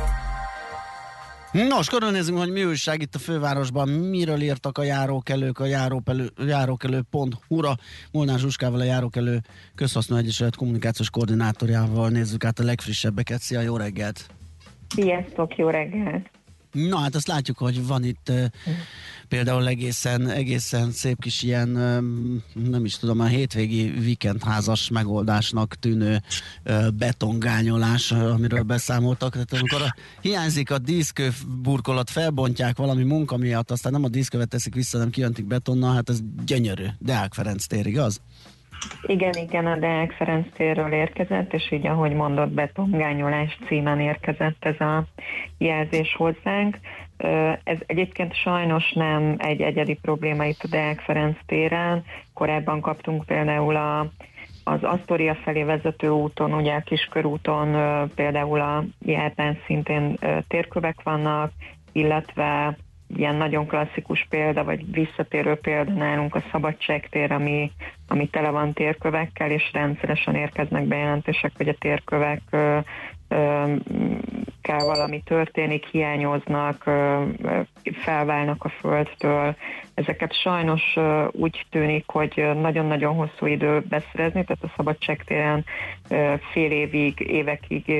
[1.52, 7.74] Nos, körülnézünk, hogy mi újság itt a fővárosban, miről írtak a járókelők a járókelő, járókelő.hu-ra.
[8.12, 9.40] Molnár Zsuskával, a Járókelő
[9.74, 13.40] Közhasznú Egyesület kommunikációs koordinátorjával nézzük át a legfrissebbeket.
[13.40, 14.26] Szia, jó reggelt!
[14.88, 16.30] Sziasztok, jó reggelt!
[16.72, 18.32] Na hát azt látjuk, hogy van itt
[19.28, 21.68] például egészen, egészen szép kis ilyen,
[22.54, 26.22] nem is tudom, a hétvégi vikendházas megoldásnak tűnő
[26.64, 29.32] uh, betongányolás, amiről beszámoltak.
[29.32, 34.48] Tehát amikor a, hiányzik a díszkő burkolat, felbontják valami munka miatt, aztán nem a díszkövet
[34.48, 36.86] teszik vissza, nem kijöntik betonnal, hát ez gyönyörű.
[36.98, 38.20] Deák Ferenc tér, igaz?
[39.06, 44.80] Igen, igen, a Deák Ferenc térről érkezett, és így ahogy mondott, betongányolás címen érkezett ez
[44.80, 45.04] a
[45.58, 46.78] jelzés hozzánk.
[47.64, 52.04] Ez egyébként sajnos nem egy egyedi probléma itt a Deák Ferenc téren.
[52.34, 54.00] Korábban kaptunk például a,
[54.64, 57.76] az Asztoria felé vezető úton, ugye a Kiskörúton
[58.14, 60.18] például a járdán szintén
[60.48, 61.52] térkövek vannak,
[61.92, 62.76] illetve
[63.16, 67.70] ilyen nagyon klasszikus példa, vagy visszatérő példa nálunk a Szabadságtér, ami,
[68.12, 72.42] ami tele van térkövekkel, és rendszeresen érkeznek bejelentések, hogy a térkövek
[74.62, 76.90] kell valami történik, hiányoznak,
[77.92, 79.56] felválnak a földtől.
[79.94, 80.96] Ezeket sajnos
[81.30, 85.64] úgy tűnik, hogy nagyon-nagyon hosszú idő beszerezni, tehát a szabadságtéren
[86.52, 87.94] fél évig, évekig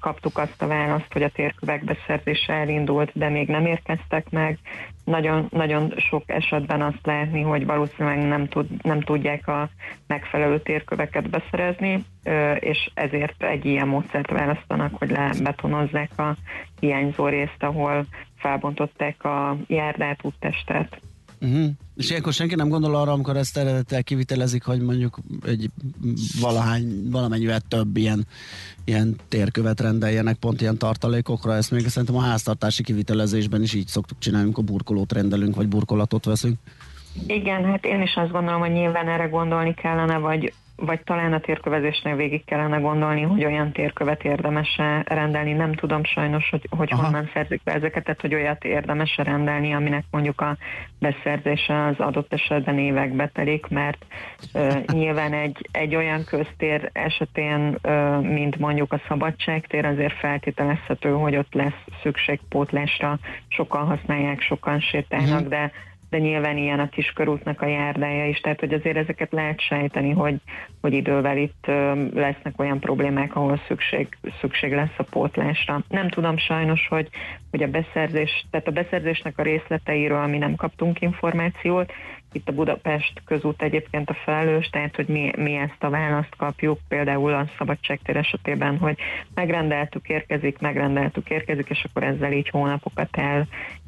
[0.00, 4.58] kaptuk azt a választ, hogy a térkövek beszerzése elindult, de még nem érkeztek meg.
[5.06, 9.68] Nagyon, nagyon sok esetben azt látni, hogy valószínűleg nem, tud, nem tudják a
[10.06, 12.04] megfelelő térköveket beszerezni,
[12.58, 16.36] és ezért egy ilyen módszert választanak, hogy lebetonozzák a
[16.80, 21.00] hiányzó részt, ahol felbontották a járdát, úttestet.
[21.40, 21.70] Uh-huh.
[21.96, 25.70] És ilyenkor senki nem gondol arra, amikor ezt eredettel kivitelezik, hogy mondjuk egy
[26.40, 28.26] valahány, valamennyivel több ilyen,
[28.84, 31.54] ilyen térkövet rendeljenek pont ilyen tartalékokra.
[31.54, 36.24] Ezt még szerintem a háztartási kivitelezésben is így szoktuk csinálni, amikor burkolót rendelünk, vagy burkolatot
[36.24, 36.58] veszünk.
[37.26, 41.40] Igen, hát én is azt gondolom, hogy nyilván erre gondolni kellene, vagy vagy talán a
[41.40, 45.52] térkövezésnél végig kellene gondolni, hogy olyan térkövet érdemes rendelni.
[45.52, 50.04] Nem tudom sajnos, hogy, hogy honnan szerzik be ezeket, tehát hogy olyat érdemes rendelni, aminek
[50.10, 50.56] mondjuk a
[50.98, 54.06] beszerzése az adott esetben évekbe telik, mert
[54.54, 61.36] uh, nyilván egy, egy olyan köztér esetén, uh, mint mondjuk a szabadságtér, azért feltételezhető, hogy
[61.36, 63.18] ott lesz szükség pótlásra,
[63.48, 65.48] sokan használják, sokan sétálnak, uh-huh.
[65.48, 65.72] de
[66.10, 70.36] de nyilván ilyen a kiskörútnak a járdája is, tehát hogy azért ezeket lehet sejteni, hogy,
[70.80, 71.66] hogy idővel itt
[72.14, 75.82] lesznek olyan problémák, ahol szükség, szükség lesz a pótlásra.
[75.88, 77.08] Nem tudom sajnos, hogy,
[77.50, 81.92] hogy a beszerzés, tehát a beszerzésnek a részleteiről mi nem kaptunk információt,
[82.36, 86.78] itt a Budapest közút egyébként a felelős, tehát hogy mi, mi ezt a választ kapjuk,
[86.88, 88.98] például a szabadságtér esetében, hogy
[89.34, 93.46] megrendeltük, érkezik, megrendeltük, érkezik, és akkor ezzel így hónapokat el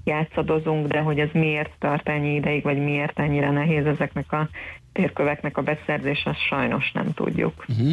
[0.08, 4.48] játszadozunk, de hogy ez miért tart ennyi ideig, vagy miért ennyire nehéz ezeknek a
[4.92, 7.64] térköveknek a beszerzése, azt sajnos nem tudjuk.
[7.68, 7.92] Uh-huh.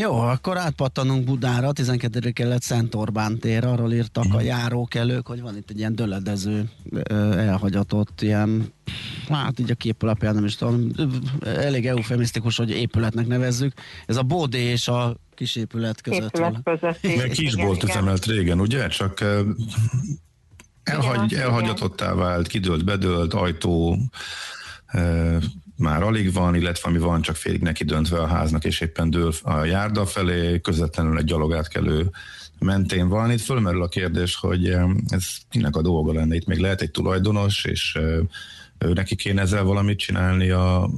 [0.00, 2.30] Jó, akkor átpattanunk Budára, 12.
[2.30, 4.40] kelet Szent Orbán tér, arról írtak uh-huh.
[4.40, 6.64] a járókelők, hogy van itt egy ilyen döledező,
[7.36, 8.72] elhagyatott ilyen,
[9.28, 10.90] hát így a kép alapján nem is tudom,
[11.44, 13.72] elég eufemisztikus, hogy épületnek nevezzük.
[14.06, 16.36] Ez a Bódé és a kis épület között.
[16.36, 17.16] Épület között.
[17.16, 18.88] Meg kisbolt üzemelt régen, ugye?
[18.88, 19.24] Csak
[20.88, 23.98] Elhagy, elhagyatottá vált, kidőlt, bedőlt, ajtó
[25.76, 29.32] már alig van, illetve ami van, csak félig neki döntve a háznak, és éppen dől
[29.42, 32.10] a járda felé, közvetlenül egy gyalogátkelő
[32.58, 33.30] mentén van.
[33.30, 34.76] Itt fölmerül a kérdés, hogy
[35.08, 36.34] ez kinek a dolga lenne.
[36.34, 37.98] Itt még lehet egy tulajdonos, és
[38.78, 40.90] ő neki kéne ezzel valamit csinálni a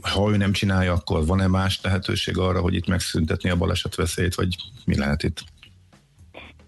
[0.00, 4.34] ha ő nem csinálja, akkor van-e más lehetőség arra, hogy itt megszüntetni a baleset veszélyt,
[4.34, 5.44] vagy mi lehet itt?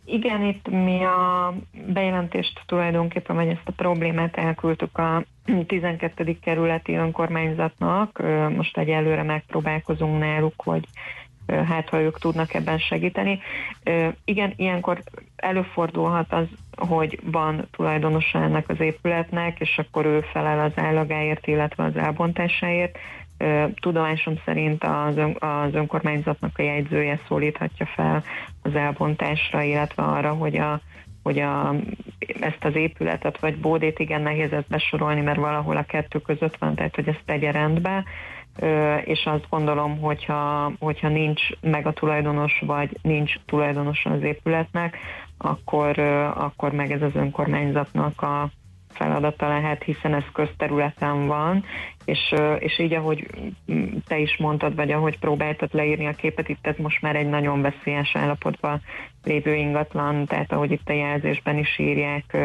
[0.04, 1.54] Igen, itt mi a
[1.86, 5.24] bejelentést tulajdonképpen, vagy ezt a problémát elküldtük a
[5.66, 6.38] 12.
[6.42, 8.22] kerületi önkormányzatnak.
[8.56, 10.84] Most egyelőre megpróbálkozunk náluk, hogy
[11.46, 13.40] hát ha ők tudnak ebben segíteni.
[14.24, 15.02] Igen, ilyenkor
[15.36, 16.46] előfordulhat az,
[16.76, 22.98] hogy van tulajdonosa ennek az épületnek, és akkor ő felel az állagáért, illetve az elbontásáért.
[23.80, 28.22] Tudomásom szerint az, ön, az önkormányzatnak a jegyzője szólíthatja fel
[28.62, 30.80] az elbontásra, illetve arra, hogy a
[31.22, 31.74] hogy a,
[32.40, 36.74] ezt az épületet vagy bódét igen nehéz ezt besorolni, mert valahol a kettő között van,
[36.74, 38.04] tehát hogy ezt tegye rendbe,
[39.04, 44.96] és azt gondolom, hogyha, hogyha nincs meg a tulajdonos, vagy nincs tulajdonos az épületnek,
[45.38, 45.98] akkor,
[46.34, 48.50] akkor meg ez az önkormányzatnak a
[48.88, 51.64] feladata lehet, hiszen ez közterületen van,
[52.04, 53.26] és, és így, ahogy
[54.06, 57.62] te is mondtad, vagy ahogy próbáltad leírni a képet, itt ez most már egy nagyon
[57.62, 58.80] veszélyes állapotban
[59.24, 62.36] lévő ingatlan, tehát ahogy itt a jelzésben is írják,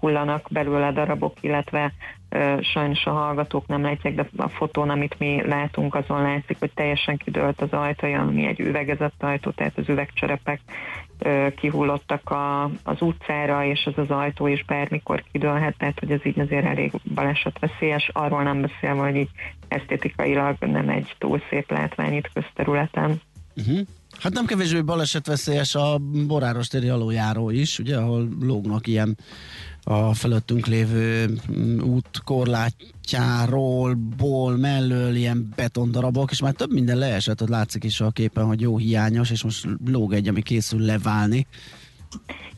[0.00, 1.92] hullanak belőle darabok, illetve
[2.60, 7.16] sajnos a hallgatók nem látják, de a fotón, amit mi látunk, azon látszik, hogy teljesen
[7.16, 10.60] kidőlt az ajtaja, ami egy üvegezett ajtó, tehát az üvegcserepek
[11.56, 16.40] kihullottak a, az utcára, és ez az ajtó is bármikor kidőlhet, tehát hogy ez így
[16.40, 19.30] azért elég balesetveszélyes, arról nem beszélve, hogy így
[19.68, 23.20] esztétikailag nem egy túl szép látvány itt közterületen.
[23.56, 23.78] Uh-huh.
[24.20, 29.16] Hát nem kevésbé balesetveszélyes a Boráros téri aluljáró is, ugye, ahol lógnak ilyen
[29.88, 37.42] a felőttünk lévő mm, út korlátjáról, ból, mellől ilyen betondarabok, és már több minden leesett,
[37.42, 41.46] ott látszik is a képen, hogy jó hiányos, és most lóg egy, ami készül leválni.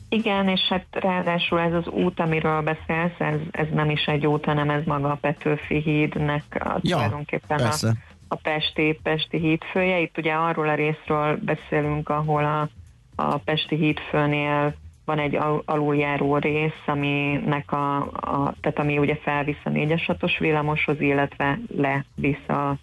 [0.09, 4.45] Igen, és hát ráadásul ez az út, amiről beszélsz, ez, ez nem is egy út,
[4.45, 7.87] hanem ez maga a Petőfi hídnek a, ja, tulajdonképpen persze.
[7.87, 7.93] a,
[8.27, 9.99] a Pesti, Pesti hídfője.
[9.99, 12.69] Itt ugye arról a részről beszélünk, ahol a,
[13.15, 14.75] a Pesti hídfőnél
[15.05, 21.01] van egy aluljáró rész, aminek a, a, tehát ami ugye felvisz a 4-es 6 villamoshoz,
[21.01, 22.75] illetve levisz a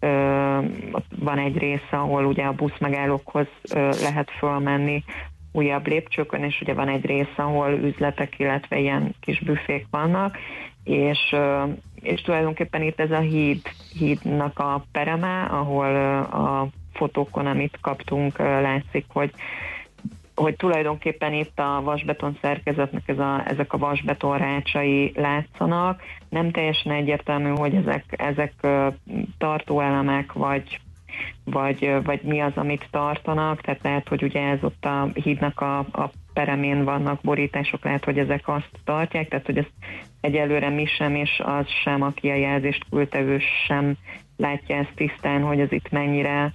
[0.00, 0.58] ö,
[1.18, 5.04] van egy rész, ahol ugye a buszmegállókhoz ö, lehet fölmenni
[5.52, 10.36] újabb lépcsőkön, és ugye van egy rész, ahol üzletek, illetve ilyen kis büfék vannak,
[10.84, 11.36] és,
[12.00, 13.62] és tulajdonképpen itt ez a híd,
[13.98, 19.30] hídnak a pereme, ahol a fotókon, amit kaptunk, látszik, hogy
[20.34, 26.02] hogy tulajdonképpen itt a vasbeton szerkezetnek ez a, ezek a vasbeton rácsai látszanak.
[26.28, 28.52] Nem teljesen egyértelmű, hogy ezek, ezek
[29.38, 30.80] tartóelemek, vagy,
[31.44, 35.78] vagy, vagy mi az, amit tartanak, tehát lehet, hogy ugye ez ott a hídnak a,
[35.78, 39.72] a peremén vannak borítások, lehet, hogy ezek azt tartják, tehát hogy ezt
[40.20, 43.96] egyelőre mi sem, és az sem, aki a jelzést küldte, ő sem
[44.36, 46.52] látja ezt tisztán, hogy ez itt mennyire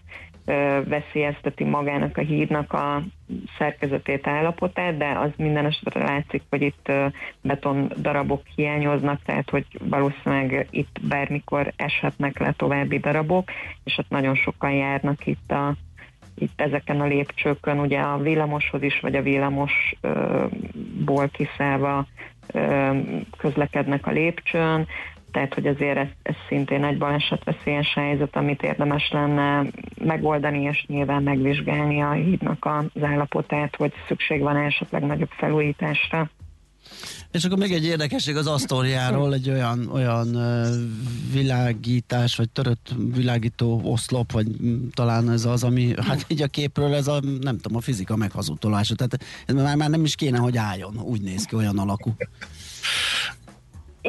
[0.88, 3.04] veszélyezteti magának a hídnak a
[3.58, 6.92] szerkezetét, állapotát, de az minden esetre látszik, hogy itt
[7.42, 13.50] beton darabok hiányoznak, tehát hogy valószínűleg itt bármikor eshetnek le további darabok,
[13.84, 15.74] és ott nagyon sokan járnak itt a
[16.42, 22.06] itt ezeken a lépcsőkön, ugye a villamoshoz is, vagy a villamosból kiszállva
[23.38, 24.88] közlekednek a lépcsőn,
[25.32, 29.66] tehát hogy azért ez, ez szintén egy balesetveszélyes helyzet, amit érdemes lenne
[30.04, 36.30] megoldani, és nyilván megvizsgálni a hídnak az állapotát, hogy szükség van esetleg nagyobb felújításra.
[37.32, 40.38] És akkor még egy érdekesség az Asztóriáról, egy olyan, olyan
[41.32, 44.48] világítás, vagy törött világító oszlop, vagy
[44.94, 48.96] talán ez az, ami, hát így a képről ez a, nem tudom, a fizika meghazutolása.
[48.96, 52.16] Tehát ez már, már nem is kéne, hogy álljon, úgy néz ki, olyan alakú.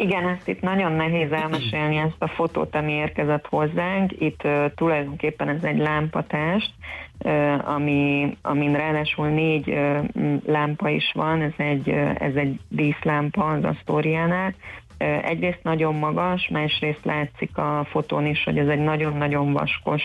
[0.00, 4.12] Igen, ezt itt nagyon nehéz elmesélni ezt a fotót, ami érkezett hozzánk.
[4.18, 6.72] Itt uh, tulajdonképpen ez egy lámpatást,
[7.18, 9.98] uh, ami, amin ráadásul négy uh,
[10.46, 14.54] lámpa is van, ez egy, uh, ez egy díszlámpa az Asztóriánál.
[14.98, 20.02] Uh, egyrészt nagyon magas, másrészt látszik a fotón is, hogy ez egy nagyon-nagyon vaskos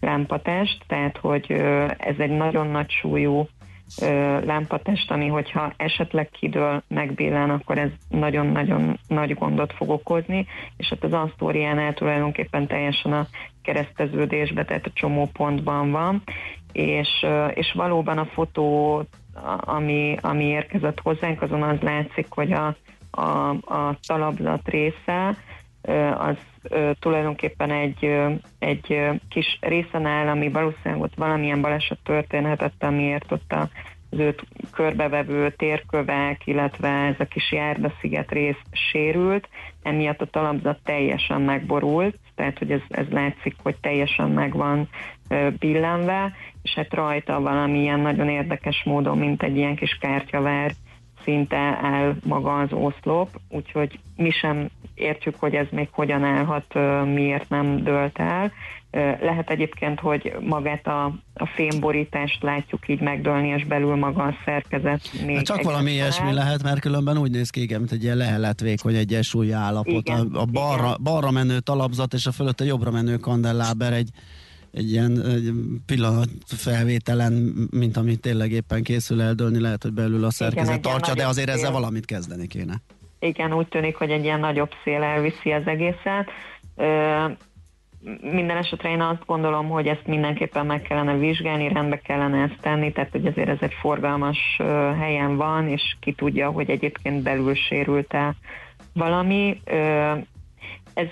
[0.00, 1.52] lámpatest, tehát hogy
[1.98, 3.48] ez egy nagyon nagy súlyú
[4.44, 11.04] lámpatest, ami hogyha esetleg kidől, megbillen, akkor ez nagyon-nagyon nagy gondot fog okozni, és hát
[11.04, 13.26] az Asztóriánál tulajdonképpen teljesen a
[13.62, 16.22] kereszteződésbe, tehát a csomópontban van,
[16.72, 19.02] és, és valóban a fotó,
[19.60, 22.76] ami, ami érkezett hozzánk, azon az látszik, hogy a,
[23.10, 25.36] a, a talapzat része,
[26.18, 26.36] az
[26.98, 28.16] tulajdonképpen egy,
[28.58, 33.68] egy kis részen áll, ami valószínűleg ott valamilyen baleset történhetett, amiért ott az
[34.18, 39.48] őt körbevevő térkövek, illetve ez a kis járdasziget rész sérült,
[39.82, 44.88] emiatt a talapzat teljesen megborult, tehát hogy ez, ez látszik, hogy teljesen meg van
[45.58, 50.72] billenve, és hát rajta valamilyen nagyon érdekes módon, mint egy ilyen kis kártyavár
[51.30, 56.74] szinte áll maga az oszlop, úgyhogy mi sem értjük, hogy ez még hogyan állhat,
[57.04, 58.52] miért nem dölt el.
[59.20, 61.04] Lehet egyébként, hogy magát a,
[61.34, 66.32] a fémborítást látjuk így megdőlni, és belül maga a szerkezet még hát csak valami ilyesmi
[66.32, 70.08] lehet, mert különben úgy néz ki, igen, mint egy ilyen leheletvékony egyensúlyi állapot.
[70.08, 74.10] Igen, a, a balra, balra menő talapzat és a fölötte jobbra menő kandelláber egy,
[74.72, 75.52] egy ilyen egy
[75.86, 77.32] pillanat felvételen,
[77.70, 81.48] mint ami tényleg éppen készül eldőlni, lehet, hogy belül a szerkezet Igen, tartja, de azért
[81.48, 82.74] ezzel valamit kezdeni kéne.
[83.18, 86.30] Igen, úgy tűnik, hogy egy ilyen nagyobb szél elviszi az egészet.
[86.76, 87.24] Ö,
[88.20, 92.92] minden esetre én azt gondolom, hogy ezt mindenképpen meg kellene vizsgálni, rendbe kellene ezt tenni,
[92.92, 94.38] tehát hogy azért ez egy forgalmas
[94.98, 98.34] helyen van, és ki tudja, hogy egyébként belül sérült-e
[98.92, 99.60] valami.
[100.94, 101.08] Ez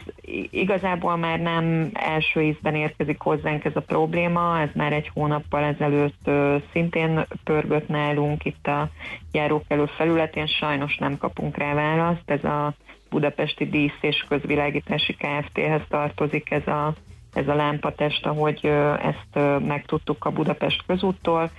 [0.51, 6.31] igazából már nem első ízben érkezik hozzánk ez a probléma, ez már egy hónappal ezelőtt
[6.73, 8.89] szintén pörgött nálunk itt a
[9.33, 12.75] járókelő felületén, sajnos nem kapunk rá választ, ez a
[13.11, 16.95] Budapesti Dísz és Közvilágítási Kft-hez tartozik ez a,
[17.33, 18.67] ez a lámpatest, ahogy
[19.03, 21.51] ezt megtudtuk a Budapest közúttól.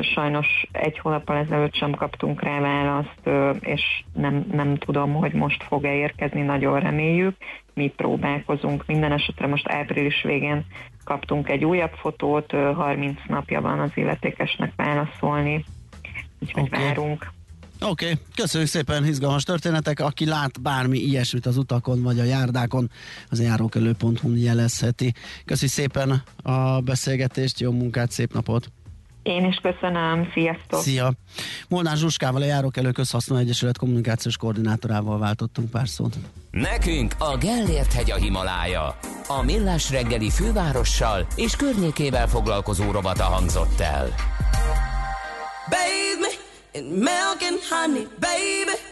[0.00, 3.28] Sajnos egy hónappal ezelőtt sem kaptunk rá választ,
[3.60, 7.36] és nem, nem tudom, hogy most fog-e érkezni, nagyon reméljük.
[7.74, 8.86] Mi próbálkozunk.
[8.86, 10.64] Minden esetre most április végén
[11.04, 15.64] kaptunk egy újabb fotót, 30 napja van az illetékesnek válaszolni,
[16.40, 16.84] úgyhogy okay.
[16.84, 17.30] várunk.
[17.80, 18.18] Oké, okay.
[18.34, 20.00] köszönjük szépen, izgalmas történetek.
[20.00, 22.90] Aki lát bármi ilyesmit az utakon vagy a járdákon,
[23.28, 25.12] az járókelő.hu-n jelezheti.
[25.44, 28.70] Köszönjük szépen a beszélgetést, jó munkát, szép napot!
[29.22, 30.80] Én is köszönöm, sziasztok!
[30.80, 31.12] Szia!
[31.68, 36.16] Molnár Zsuskával a Járókelő Közhasznú Egyesület kommunikációs koordinátorával váltottunk pár szót.
[36.50, 38.98] Nekünk a Gellért hegy a Himalája.
[39.26, 44.08] A Millás reggeli fővárossal és környékével foglalkozó robata hangzott el.
[45.68, 46.42] Baby!
[46.74, 48.91] and milk and honey, baby.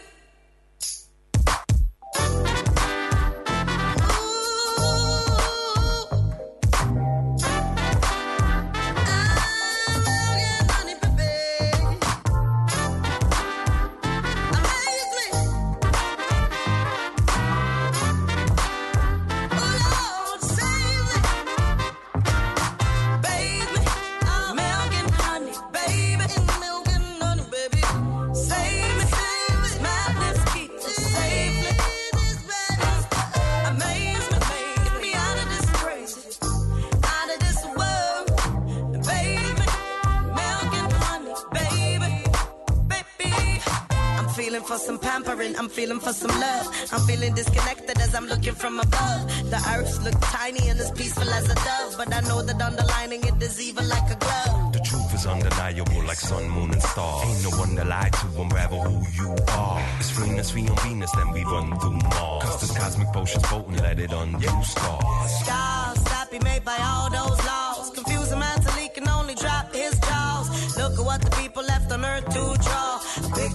[45.41, 46.67] Some pampering, I'm feeling for some love.
[46.91, 49.49] I'm feeling disconnected as I'm looking from above.
[49.49, 53.23] The earth looks tiny and as peaceful as a dove, but I know that underlining
[53.23, 54.73] it is evil like a glove.
[54.73, 57.25] The truth is undeniable like sun, moon, and stars.
[57.27, 59.83] Ain't no one to lie to, unravel who you are.
[59.99, 62.43] It's Venus, we on Venus, then we run through Mars.
[62.43, 65.31] Cause this cosmic potion's potent, let it undo stars.
[65.43, 67.91] Stars that be made by all those laws.
[67.91, 70.77] Confuse a man till he can only drop his jaws.
[70.77, 72.41] Look at what the people left on earth to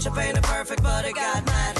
[0.07, 1.77] Picture painted perfect, but it got mad.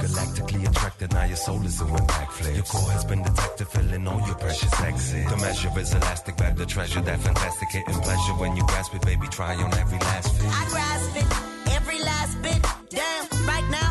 [0.00, 2.54] Galactically attracted, now your soul is doing backflips.
[2.54, 5.30] Your core has been detected, filling all your precious exits.
[5.30, 8.32] The measure is elastic, grab the treasure, that fantastic hitting pleasure.
[8.40, 10.50] When you grasp it, baby, try on every last fit.
[10.50, 12.66] I grasp it, every last bit.
[12.88, 13.85] Damn, right now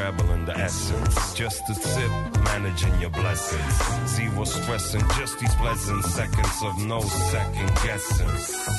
[0.00, 1.34] in the essence.
[1.34, 2.10] Just a sip
[2.44, 4.08] managing your blessings.
[4.08, 8.28] Zero stressing, just these pleasant seconds of no second guessing.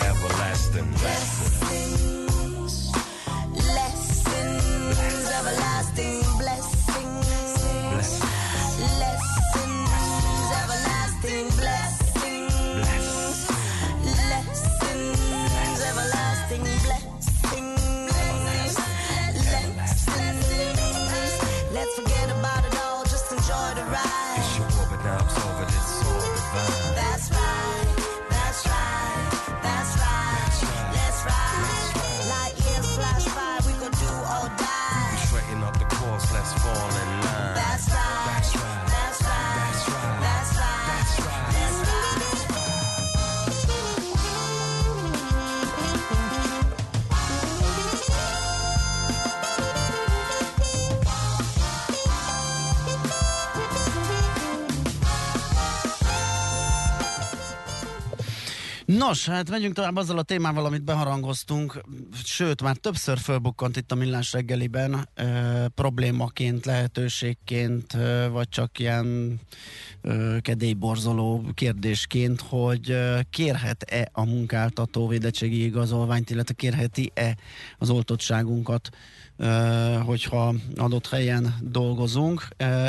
[0.01, 2.24] Everlasting lessons.
[58.97, 61.81] Nos, hát megyünk tovább azzal a témával, amit beharangoztunk,
[62.23, 69.39] sőt, már többször fölbukkant itt a Millás reggeliben, e, problémaként, lehetőségként, e, vagy csak ilyen
[70.01, 77.37] e, kedélyborzoló kérdésként, hogy e, kérhet-e a munkáltató védettségi igazolványt, illetve kérheti-e
[77.77, 78.89] az oltottságunkat
[80.05, 82.41] hogyha adott helyen dolgozunk.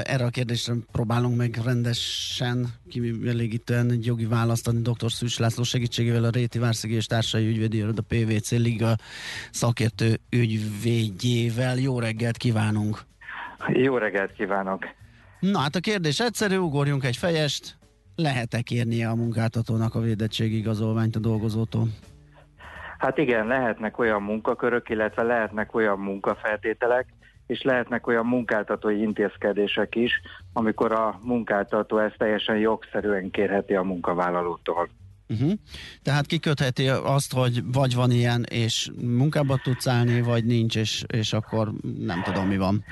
[0.02, 5.12] Erre a kérdésre próbálunk meg rendesen, kielégítően egy jogi választ adni dr.
[5.12, 8.96] Szűs László segítségével a Réti Várszegi és Társai Ügyvédi a PVC Liga
[9.50, 11.78] szakértő ügyvédjével.
[11.78, 13.00] Jó reggelt kívánunk!
[13.68, 14.84] Jó reggelt kívánok!
[15.40, 17.76] Na hát a kérdés egyszerű, ugorjunk egy fejest.
[18.14, 21.88] Lehet-e kérnie a munkáltatónak a védettségigazolványt a dolgozótól?
[22.98, 27.06] Hát igen, lehetnek olyan munkakörök, illetve lehetnek olyan munkafeltételek,
[27.46, 30.20] és lehetnek olyan munkáltatói intézkedések is,
[30.52, 34.88] amikor a munkáltató ezt teljesen jogszerűen kérheti a munkavállalótól.
[35.28, 35.52] Uh-huh.
[36.02, 41.32] Tehát kikötheti azt, hogy vagy van ilyen, és munkába tudsz állni, vagy nincs, és, és
[41.32, 42.84] akkor nem tudom, mi van.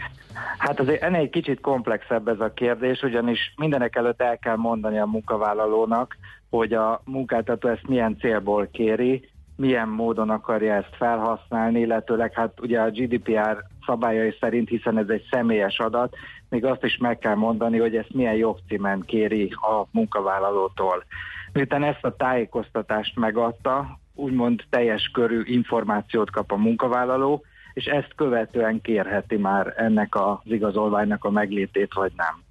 [0.59, 4.99] Hát azért ennél egy kicsit komplexebb ez a kérdés, ugyanis mindenek előtt el kell mondani
[4.99, 6.17] a munkavállalónak,
[6.51, 12.81] hogy a munkáltató ezt milyen célból kéri, milyen módon akarja ezt felhasználni, illetőleg hát ugye
[12.81, 16.17] a GDPR szabályai szerint, hiszen ez egy személyes adat,
[16.49, 21.05] még azt is meg kell mondani, hogy ezt milyen jogcímen kéri a munkavállalótól.
[21.53, 28.81] Miután ezt a tájékoztatást megadta, úgymond teljes körű információt kap a munkavállaló, és ezt követően
[28.81, 32.43] kérheti már ennek az igazolványnak a meglétét, vagy nem.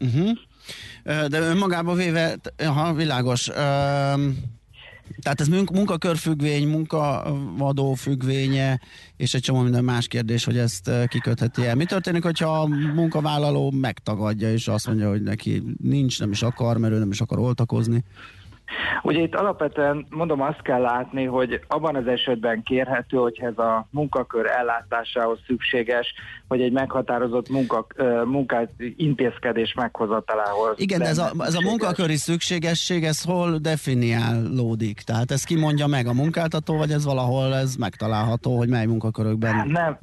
[0.00, 0.36] Uh-huh.
[1.28, 2.34] De önmagában véve,
[2.74, 3.50] ha világos,
[5.22, 8.80] tehát ez munkakörfüggvény, munkavadó függvénye,
[9.16, 11.74] és egy csomó minden más kérdés, hogy ezt eh, kikötheti el.
[11.74, 16.76] Mi történik, hogyha a munkavállaló megtagadja, és azt mondja, hogy neki nincs, nem is akar,
[16.76, 18.04] mert ő nem is akar oltakozni?
[19.02, 23.86] Ugye itt alapvetően mondom azt kell látni, hogy abban az esetben kérhető, hogy ez a
[23.90, 26.14] munkakör ellátásához szükséges,
[26.48, 27.86] hogy egy meghatározott munka,
[28.24, 30.74] munkát, intézkedés meghozatalához.
[30.76, 35.00] Igen, de ez a, ez a munkaköri szükségesség, ez hol definiálódik?
[35.00, 39.68] Tehát ez kimondja meg a munkáltató, vagy ez valahol ez megtalálható, hogy mely munkakörökben?
[39.68, 39.98] Nem,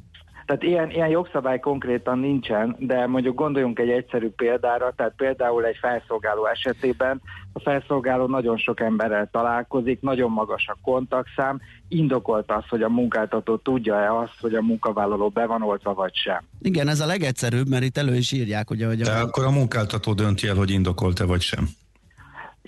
[0.46, 5.76] tehát ilyen, ilyen jogszabály konkrétan nincsen, de mondjuk gondoljunk egy egyszerű példára, tehát például egy
[5.80, 7.20] felszolgáló esetében
[7.52, 13.56] a felszolgáló nagyon sok emberrel találkozik, nagyon magas a kontaktszám, indokolt az, hogy a munkáltató
[13.56, 16.40] tudja-e azt, hogy a munkavállaló be van oltva vagy sem.
[16.60, 19.00] Igen, ez a legegyszerűbb, mert itt elő is írják, ugye, hogy...
[19.00, 19.04] A...
[19.04, 21.68] De akkor a munkáltató dönti el, hogy indokolt-e vagy sem.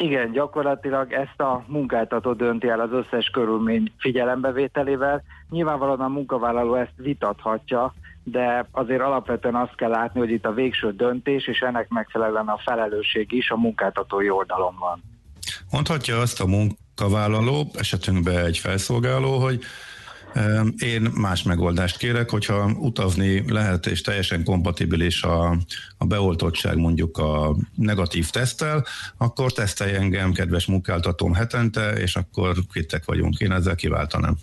[0.00, 5.22] Igen, gyakorlatilag ezt a munkáltató dönti el az összes körülmény figyelembevételével.
[5.50, 10.92] Nyilvánvalóan a munkavállaló ezt vitathatja, de azért alapvetően azt kell látni, hogy itt a végső
[10.92, 15.02] döntés, és ennek megfelelően a felelősség is a munkáltatói oldalon van.
[15.70, 19.60] Mondhatja azt a munkavállaló, esetünkben egy felszolgáló, hogy
[20.78, 25.50] én más megoldást kérek, hogyha utazni lehet és teljesen kompatibilis a,
[25.98, 28.84] a beoltottság mondjuk a negatív tesztel,
[29.16, 33.38] akkor tesztelj engem, kedves munkáltatóm hetente, és akkor kittek vagyunk.
[33.38, 34.34] Én ezzel kiváltanám.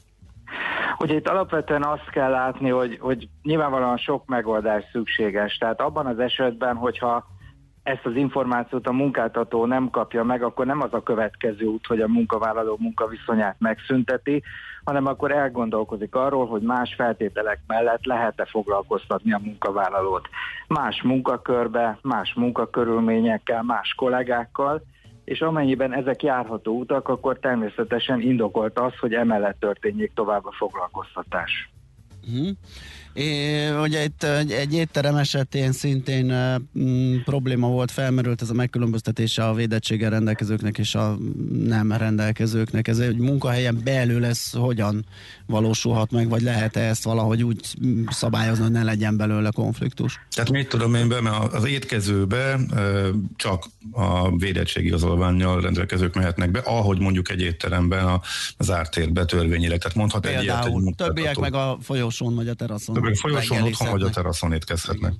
[0.97, 5.57] Ugye itt alapvetően azt kell látni, hogy, hogy nyilvánvalóan sok megoldás szükséges.
[5.57, 7.27] Tehát abban az esetben, hogyha
[7.83, 12.01] ezt az információt a munkáltató nem kapja meg, akkor nem az a következő út, hogy
[12.01, 14.43] a munkavállaló munkaviszonyát megszünteti,
[14.85, 20.27] hanem akkor elgondolkozik arról, hogy más feltételek mellett lehet-e foglalkoztatni a munkavállalót.
[20.67, 24.81] Más munkakörbe, más munkakörülményekkel, más kollégákkal,
[25.23, 31.69] és amennyiben ezek járható utak, akkor természetesen indokolt az, hogy emellett történjék tovább a foglalkoztatás.
[32.27, 32.49] Uh-huh.
[33.15, 38.53] É, ugye itt egy, egy étterem esetén szintén e, m, probléma volt, felmerült ez a
[38.53, 41.17] megkülönböztetése a védettséggel rendelkezőknek és a
[41.65, 42.87] nem rendelkezőknek.
[42.87, 45.05] Ez egy munkahelyen belül lesz hogyan
[45.45, 47.59] valósulhat meg, vagy lehet-e ezt valahogy úgy
[48.09, 50.19] szabályozni, hogy ne legyen belőle konfliktus?
[50.35, 52.59] Tehát mit tudom én be, mert az étkezőbe
[53.35, 58.21] csak a védettségigazolványjal rendelkezők mehetnek be, ahogy mondjuk egy étteremben
[58.57, 59.79] az ártérbe törvényileg.
[59.79, 63.04] Tehát mondhat Például, egy ilyet egy többiek meg a folyosón vagy a teraszon.
[63.05, 65.13] Többiek folyosón otthon vagy a teraszon étkezhetnek.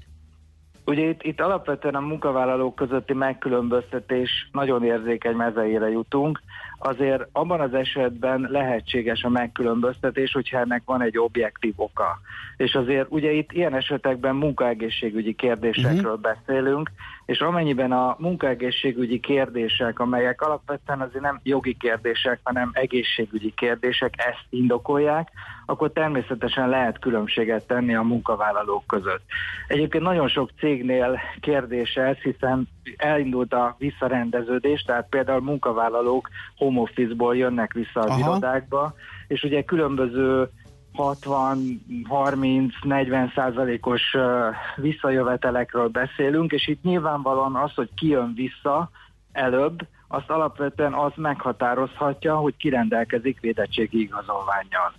[0.86, 6.42] Ugye itt, itt alapvetően a munkavállalók közötti megkülönböztetés nagyon érzékeny mezeire jutunk.
[6.78, 12.20] Azért abban az esetben lehetséges a megkülönböztetés, hogyha ennek van egy objektív oka.
[12.58, 16.36] És azért ugye itt ilyen esetekben munkaegészségügyi kérdésekről uh-huh.
[16.36, 16.92] beszélünk,
[17.26, 24.46] és amennyiben a munkaegészségügyi kérdések, amelyek alapvetően azért nem jogi kérdések, hanem egészségügyi kérdések ezt
[24.50, 25.32] indokolják,
[25.66, 29.24] akkor természetesen lehet különbséget tenni a munkavállalók között.
[29.68, 37.38] Egyébként nagyon sok cégnél kérdés ez, hiszen elindult a visszarendeződés, tehát például munkavállalók home office-ból
[37.38, 38.20] jönnek vissza az Aha.
[38.20, 38.94] irodákba,
[39.28, 40.50] és ugye különböző
[40.98, 44.02] 60-30-40 százalékos
[44.76, 48.90] visszajövetelekről beszélünk, és itt nyilvánvalóan az, hogy ki jön vissza
[49.32, 54.94] előbb, azt alapvetően az meghatározhatja, hogy ki rendelkezik védettségi igazolványjal.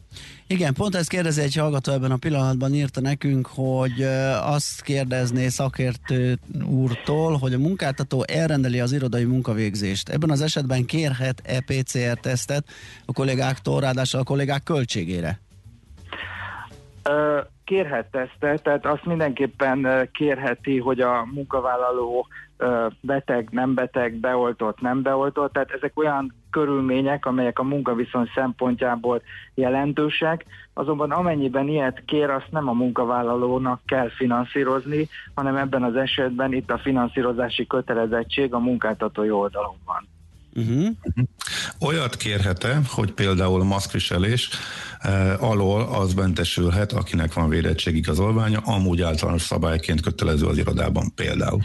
[0.46, 4.02] Igen, pont ezt kérdezi egy hallgató ebben a pillanatban írta nekünk, hogy
[4.42, 10.08] azt kérdezné szakértő úrtól, hogy a munkáltató elrendeli az irodai munkavégzést.
[10.08, 12.64] Ebben az esetben kérhet EPCR-tesztet
[13.06, 15.40] a kollégáktól, ráadásul a kollégák költségére?
[17.64, 22.26] Kérhet tesztet, tehát azt mindenképpen kérheti, hogy a munkavállaló
[23.00, 29.22] beteg, nem beteg, beoltott, nem beoltott, tehát ezek olyan körülmények, amelyek a munkaviszony szempontjából
[29.54, 30.44] jelentősek,
[30.74, 36.70] azonban amennyiben ilyet kér, azt nem a munkavállalónak kell finanszírozni, hanem ebben az esetben itt
[36.70, 40.15] a finanszírozási kötelezettség a munkáltatói oldalon van.
[40.57, 40.86] Uh-huh.
[41.80, 44.50] Olyat kérhet-e, hogy például maszkviselés
[44.98, 51.61] eh, alól az mentesülhet, akinek van védettségigazolványa, amúgy általános szabályként kötelező az irodában például?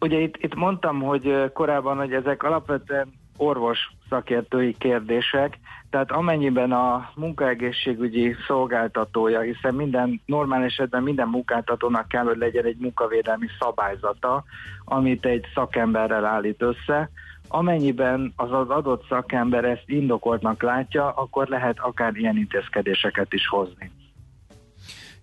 [0.00, 3.78] Ugye itt, itt mondtam, hogy korábban, hogy ezek alapvetően orvos
[4.08, 5.58] szakértői kérdések,
[5.90, 12.76] tehát amennyiben a munkaegészségügyi szolgáltatója, hiszen minden normál esetben minden munkáltatónak kell, hogy legyen egy
[12.78, 14.44] munkavédelmi szabályzata,
[14.84, 17.10] amit egy szakemberrel állít össze,
[17.48, 23.90] amennyiben az az adott szakember ezt indokoltnak látja, akkor lehet akár ilyen intézkedéseket is hozni.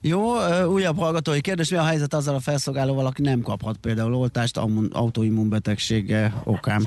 [0.01, 0.33] Jó,
[0.65, 4.59] újabb hallgatói kérdés, mi a helyzet azzal a felszolgálóval, aki nem kaphat például oltást
[4.91, 6.81] autoimmunbetegsége okán?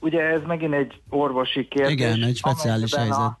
[0.00, 1.92] Ugye ez megint egy orvosi kérdés.
[1.92, 3.18] Igen, egy speciális helyzet.
[3.18, 3.38] A,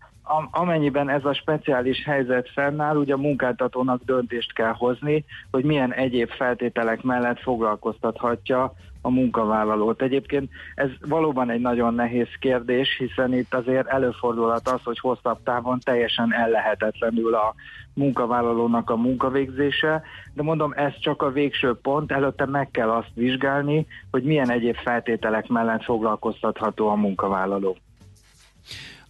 [0.50, 6.28] amennyiben ez a speciális helyzet fennáll, ugye a munkáltatónak döntést kell hozni, hogy milyen egyéb
[6.28, 8.72] feltételek mellett foglalkoztathatja
[9.02, 10.02] a munkavállalót.
[10.02, 15.78] Egyébként ez valóban egy nagyon nehéz kérdés, hiszen itt azért előfordulhat az, hogy hosszabb távon
[15.78, 17.54] teljesen ellehetetlenül a
[17.94, 20.02] munkavállalónak a munkavégzése,
[20.34, 24.76] de mondom, ez csak a végső pont, előtte meg kell azt vizsgálni, hogy milyen egyéb
[24.76, 27.76] feltételek mellett foglalkoztatható a munkavállaló.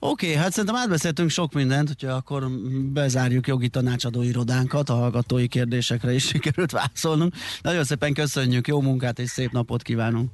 [0.05, 2.43] Oké, okay, hát szerintem átbeszéltünk sok mindent, hogyha akkor
[2.93, 7.35] bezárjuk jogi tanácsadó irodánkat, a hallgatói kérdésekre is sikerült válaszolnunk.
[7.63, 10.31] Nagyon szépen köszönjük, jó munkát és szép napot kívánunk.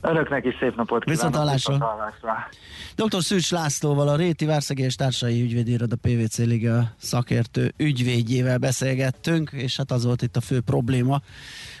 [0.00, 1.06] Önöknek is szép napot kívánok.
[1.06, 2.48] Viszont hallásra.
[2.96, 3.22] Dr.
[3.22, 9.90] Szűcs Lászlóval, a Réti Várszegi és Társai Ügyvédiroda PVC Liga szakértő ügyvédjével beszélgettünk, és hát
[9.90, 11.20] az volt itt a fő probléma,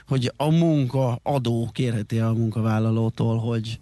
[0.06, 3.78] hogy a munkaadó kérheti a munkavállalótól, hogy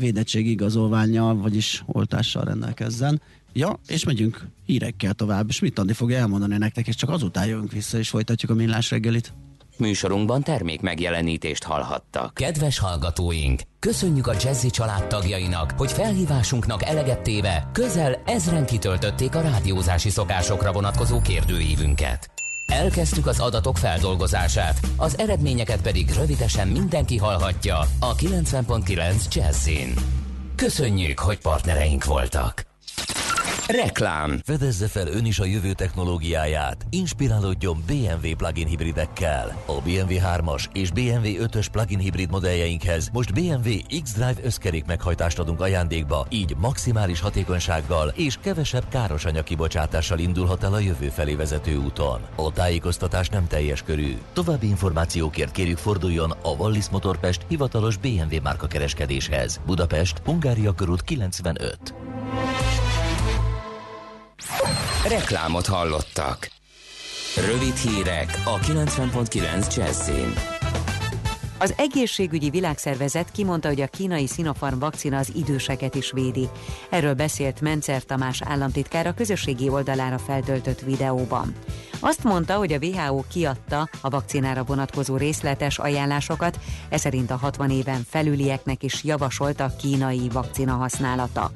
[0.00, 3.20] védettségigazolványjal, vagyis oltással rendelkezzen.
[3.52, 7.72] Ja, és megyünk hírekkel tovább, és mit Andi fogja elmondani nektek, és csak azután jövünk
[7.72, 9.32] vissza, és folytatjuk a millás reggelit.
[9.76, 12.34] Műsorunkban termék megjelenítést hallhattak.
[12.34, 19.40] Kedves hallgatóink, köszönjük a Jazzy család tagjainak, hogy felhívásunknak eleget téve közel ezren kitöltötték a
[19.40, 22.39] rádiózási szokásokra vonatkozó kérdőívünket.
[22.70, 29.94] Elkezdtük az adatok feldolgozását, az eredményeket pedig rövidesen mindenki hallhatja a 90.9 Jazzin.
[30.56, 32.66] Köszönjük, hogy partnereink voltak!
[33.70, 34.40] Reklám.
[34.44, 36.86] Fedezze fel ön is a jövő technológiáját.
[36.90, 39.62] Inspirálódjon BMW plug-in hibridekkel.
[39.66, 45.60] A BMW 3-as és BMW 5-ös plug-in hibrid modelljeinkhez most BMW X-Drive összkerék meghajtást adunk
[45.60, 52.20] ajándékba, így maximális hatékonysággal és kevesebb káros anyagkibocsátással indulhat el a jövő felé vezető úton.
[52.36, 54.16] A tájékoztatás nem teljes körű.
[54.32, 59.60] További információkért kérjük forduljon a Wallis Motorpest hivatalos BMW márka kereskedéshez.
[59.66, 61.94] Budapest, Hungária körút 95.
[65.08, 66.50] Reklámot hallottak.
[67.36, 70.34] Rövid hírek a 90.9 Jazzin.
[71.58, 76.48] Az egészségügyi világszervezet kimondta, hogy a kínai Sinopharm vakcina az időseket is védi.
[76.90, 81.54] Erről beszélt Mencer Tamás államtitkár a közösségi oldalára feltöltött videóban.
[82.00, 87.70] Azt mondta, hogy a WHO kiadta a vakcinára vonatkozó részletes ajánlásokat, ez szerint a 60
[87.70, 91.50] éven felülieknek is javasolt a kínai vakcina használata.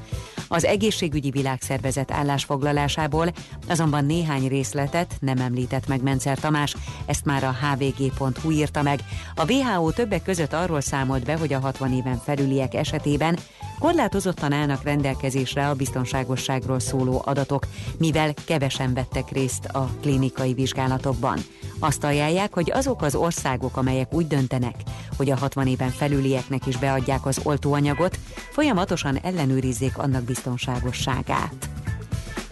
[0.49, 3.33] Az egészségügyi világszervezet állásfoglalásából
[3.69, 6.77] azonban néhány részletet nem említett meg Mencer Tamás,
[7.07, 9.01] ezt már a hvg.hu írta meg.
[9.35, 13.39] A WHO többek között arról számolt be, hogy a 60 éven felüliek esetében
[13.79, 17.67] korlátozottan állnak rendelkezésre a biztonságosságról szóló adatok,
[17.99, 21.39] mivel kevesen vettek részt a klinikai vizsgálatokban.
[21.79, 24.75] Azt ajánlják, hogy azok az országok, amelyek úgy döntenek,
[25.17, 28.19] hogy a 60 éven felülieknek is beadják az oltóanyagot,
[28.51, 31.69] folyamatosan ellenőrizzék annak biztonságosságát.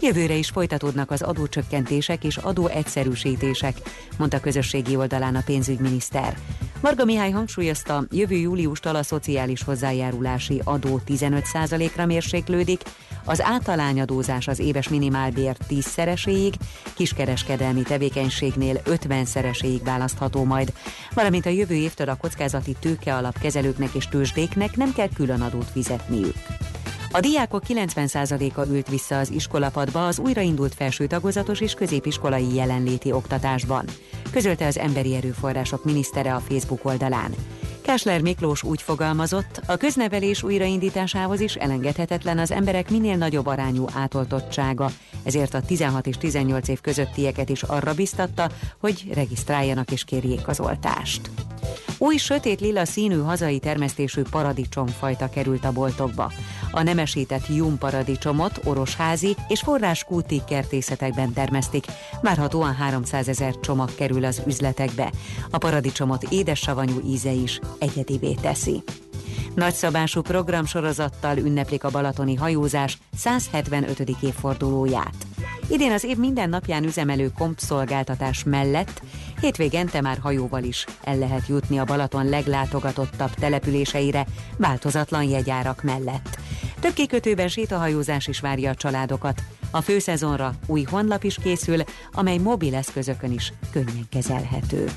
[0.01, 3.77] Jövőre is folytatódnak az adócsökkentések és adó egyszerűsítések,
[4.17, 6.37] mondta közösségi oldalán a pénzügyminiszter.
[6.83, 12.81] Marga Mihály hangsúlyozta, jövő júliustól a szociális hozzájárulási adó 15%-ra mérséklődik,
[13.25, 16.53] az általányadózás az éves minimálbér 10-szereséig,
[16.93, 20.73] kiskereskedelmi tevékenységnél 50-szereséig választható majd,
[21.13, 26.35] valamint a jövő évtől a kockázati tőke alapkezelőknek és tőzsdéknek nem kell külön adót fizetniük.
[27.15, 33.85] A diákok 90%-a ült vissza az iskolapadba az újraindult felső tagozatos és középiskolai jelenléti oktatásban,
[34.31, 37.35] közölte az Emberi Erőforrások minisztere a Facebook oldalán.
[37.81, 44.89] Kásler Miklós úgy fogalmazott, a köznevelés újraindításához is elengedhetetlen az emberek minél nagyobb arányú átoltottsága,
[45.23, 48.49] ezért a 16 és 18 év közöttieket is arra biztatta,
[48.79, 51.29] hogy regisztráljanak és kérjék az oltást.
[51.97, 56.31] Új sötét lila színű hazai termesztésű paradicsomfajta került a boltokba.
[56.71, 61.85] A nemesített jum paradicsomot orosházi és forráskúti kertészetekben termesztik.
[62.21, 65.11] Várhatóan 300 ezer csomag kerül az üzletekbe.
[65.49, 68.83] A paradicsomot édes savanyú íze is egyedibé teszi.
[69.55, 73.99] Nagyszabású programsorozattal ünneplik a balatoni hajózás 175.
[74.21, 75.15] évfordulóját.
[75.69, 79.01] Idén az év minden napján üzemelő kompszolgáltatás mellett
[79.39, 84.25] hétvégente már hajóval is el lehet jutni a Balaton leglátogatottabb településeire
[84.57, 86.37] változatlan jegyárak mellett.
[86.83, 89.41] Több kikötőben sétahajózás is várja a családokat.
[89.71, 94.91] A főszezonra új honlap is készül, amely mobil eszközökön is könnyen kezelhető.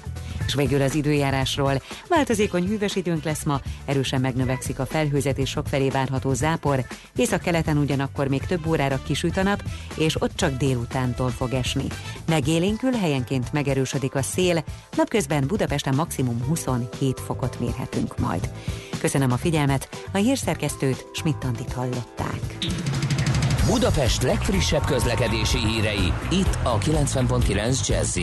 [0.46, 1.82] És végül az időjárásról.
[2.08, 6.84] Változékony hűvös időnk lesz ma, erősen megnövekszik a felhőzet és sokfelé várható zápor,
[7.16, 9.62] észak-keleten ugyanakkor még több órára kisüt a nap,
[9.96, 11.86] és ott csak délutántól fog esni.
[12.26, 14.64] Megélénkül helyenként megerősödik a szél,
[14.96, 18.50] napközben Budapesten maximum 27 fokot mérhetünk majd.
[19.00, 22.40] Köszönöm a figyelmet, a hírszerkesztőt Schmidt-Tandit hallották.
[23.66, 28.18] Budapest legfrissebb közlekedési hírei, itt a 90.9 jazz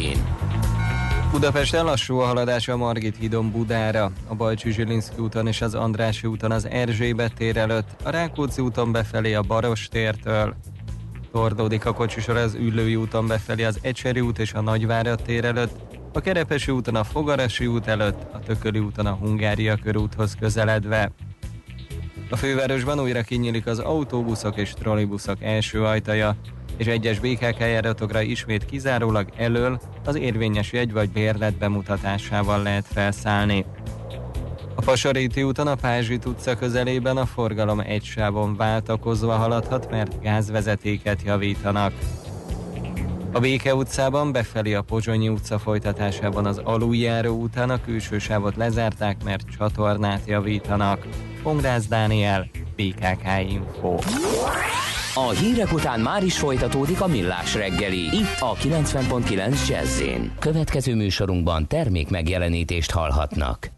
[1.31, 6.27] Budapesten lassú a haladás a Margit hídon Budára, a Bajcsi Zsilinszki úton és az Andrási
[6.27, 10.55] úton az Erzsébet tér előtt, a Rákóczi úton befelé a Baros tértől.
[11.31, 15.75] Tordódik a kocsisor az Üllői úton befelé az Ecseri út és a Nagyvárad tér előtt,
[16.15, 21.11] a Kerepesi úton a Fogarasi út előtt, a Tököli úton a Hungária körúthoz közeledve.
[22.29, 26.35] A fővárosban újra kinyílik az autóbuszok és trollibuszok első ajtaja,
[26.77, 33.65] és egyes BKK járatokra ismét kizárólag elől az érvényes jegy vagy bérlet bemutatásával lehet felszállni.
[34.75, 41.21] A Pasaréti úton a Pázsit utca közelében a forgalom egy sávon váltakozva haladhat, mert gázvezetéket
[41.21, 41.93] javítanak.
[43.35, 49.23] A Béke utcában befelé a Pozsonyi utca folytatásában az aluljáró után a külső sávot lezárták,
[49.23, 51.07] mert csatornát javítanak.
[51.43, 53.95] Pongrász Dániel, BKK Info.
[55.13, 58.01] A hírek után már is folytatódik a millás reggeli.
[58.01, 60.01] Itt a 90.9 jazz
[60.39, 63.72] Következő műsorunkban termék megjelenítést hallhatnak.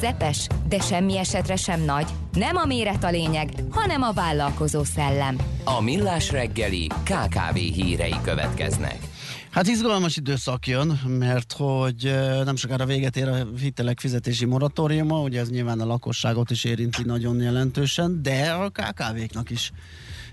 [0.00, 2.06] Közepes, de semmi esetre sem nagy.
[2.32, 5.36] Nem a méret a lényeg, hanem a vállalkozó szellem.
[5.64, 8.98] A Millás reggeli KKV hírei következnek.
[9.50, 12.14] Hát izgalmas időszak jön, mert hogy
[12.44, 17.02] nem sokára véget ér a hitelek fizetési moratóriuma, ugye ez nyilván a lakosságot is érinti
[17.04, 19.72] nagyon jelentősen, de a KKV-knak is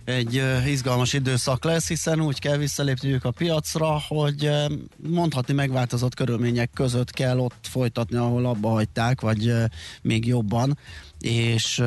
[0.07, 4.51] egy izgalmas időszak lesz, hiszen úgy kell visszalépniük a piacra, hogy
[4.97, 9.53] mondhatni megváltozott körülmények között kell ott folytatni, ahol abba hagyták, vagy
[10.01, 10.77] még jobban,
[11.19, 11.83] és,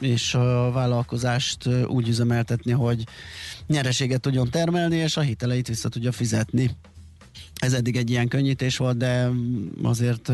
[0.00, 3.04] és a vállalkozást úgy üzemeltetni, hogy
[3.66, 6.76] nyereséget tudjon termelni, és a hiteleit vissza tudja fizetni.
[7.54, 9.30] Ez eddig egy ilyen könnyítés volt, de
[9.82, 10.32] azért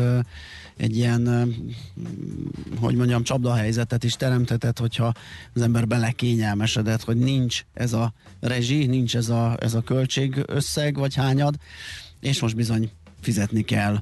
[0.77, 1.53] egy ilyen,
[2.79, 5.13] hogy mondjam, csapdahelyzetet is teremtetett, hogyha
[5.53, 11.15] az ember belekényelmesedett, hogy nincs ez a rezsi, nincs ez a, ez a költségösszeg, vagy
[11.15, 11.55] hányad,
[12.19, 12.91] és most bizony
[13.23, 14.01] fizetni kell.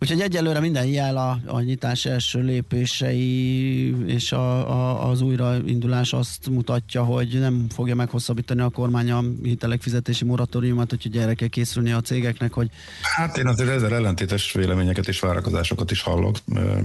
[0.00, 6.48] Úgyhogy egyelőre minden jel a, a nyitás első lépései és a, a, az újraindulás azt
[6.50, 11.92] mutatja, hogy nem fogja meghosszabbítani a kormány a hitelek fizetési moratóriumát, úgyhogy erre kell készülni
[11.92, 12.70] a cégeknek, hogy
[13.16, 16.36] Hát én azért ezzel ellentétes véleményeket és várakozásokat is hallok.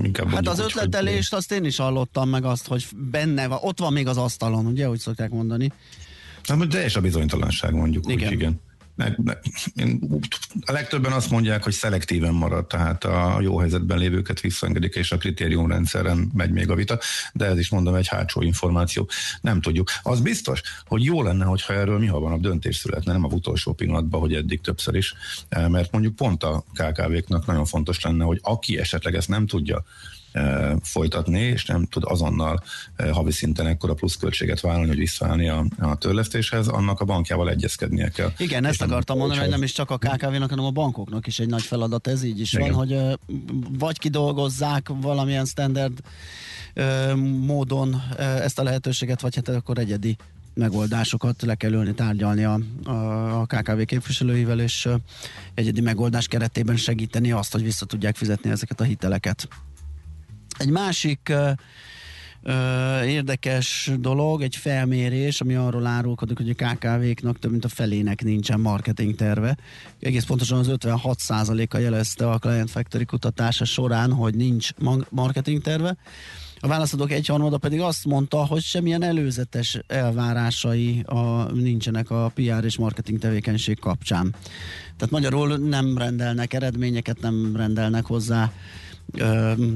[0.03, 3.79] Inkább Hát mondjuk az ötletelést azt én is hallottam meg azt, hogy benne van, ott
[3.79, 5.71] van még az asztalon, ugye, úgy szokták mondani.
[6.43, 8.11] Hát, de és a bizonytalanság mondjuk.
[8.11, 8.27] Igen.
[8.27, 8.61] úgy, igen.
[9.01, 9.33] Ne, ne,
[9.75, 9.99] én,
[10.65, 15.17] a legtöbben azt mondják, hogy szelektíven marad, tehát a jó helyzetben lévőket visszaengedik, és a
[15.17, 16.99] kritériumrendszeren megy még a vita,
[17.33, 19.09] de ez is mondom egy hátsó információ.
[19.41, 19.89] Nem tudjuk.
[20.03, 24.19] Az biztos, hogy jó lenne, hogyha erről mi hamarabb döntés születne, nem a utolsó pillanatban,
[24.19, 25.13] hogy eddig többször is,
[25.49, 29.83] eh, mert mondjuk pont a KKV-knak nagyon fontos lenne, hogy aki esetleg ezt nem tudja
[30.81, 32.63] folytatni, és nem tud azonnal
[33.11, 38.31] havi szinten ekkora pluszköltséget vállalni, hogy visszaállni a, a törlesztéshez, annak a bankjával egyezkednie kell.
[38.37, 41.39] Igen, És ezt akartam mondani, hogy nem is csak a KKV-nak, hanem a bankoknak is
[41.39, 42.71] egy nagy feladat, ez így is Igen.
[42.71, 43.19] van, hogy
[43.79, 45.99] vagy kidolgozzák valamilyen standard
[47.45, 50.17] módon ezt a lehetőséget, vagy hát akkor egyedi
[50.53, 52.59] megoldásokat le kell ülni, tárgyalni a,
[53.39, 54.89] a, KKV képviselőivel, és
[55.53, 59.47] egyedi megoldás keretében segíteni azt, hogy vissza tudják fizetni ezeket a hiteleket.
[60.61, 61.33] Egy másik
[63.05, 68.59] érdekes dolog, egy felmérés, ami arról árulkodik, hogy a KKV-knak több mint a felének nincsen
[68.59, 69.57] marketing terve.
[69.99, 75.95] Egész pontosan az 56%-a jelezte a Client Factory kutatása során, hogy nincs ma- marketing terve.
[76.59, 82.77] A válaszadók egyharmada pedig azt mondta, hogy semmilyen előzetes elvárásai a, nincsenek a PR és
[82.77, 84.35] marketing tevékenység kapcsán.
[84.97, 88.51] Tehát magyarul nem rendelnek eredményeket, nem rendelnek hozzá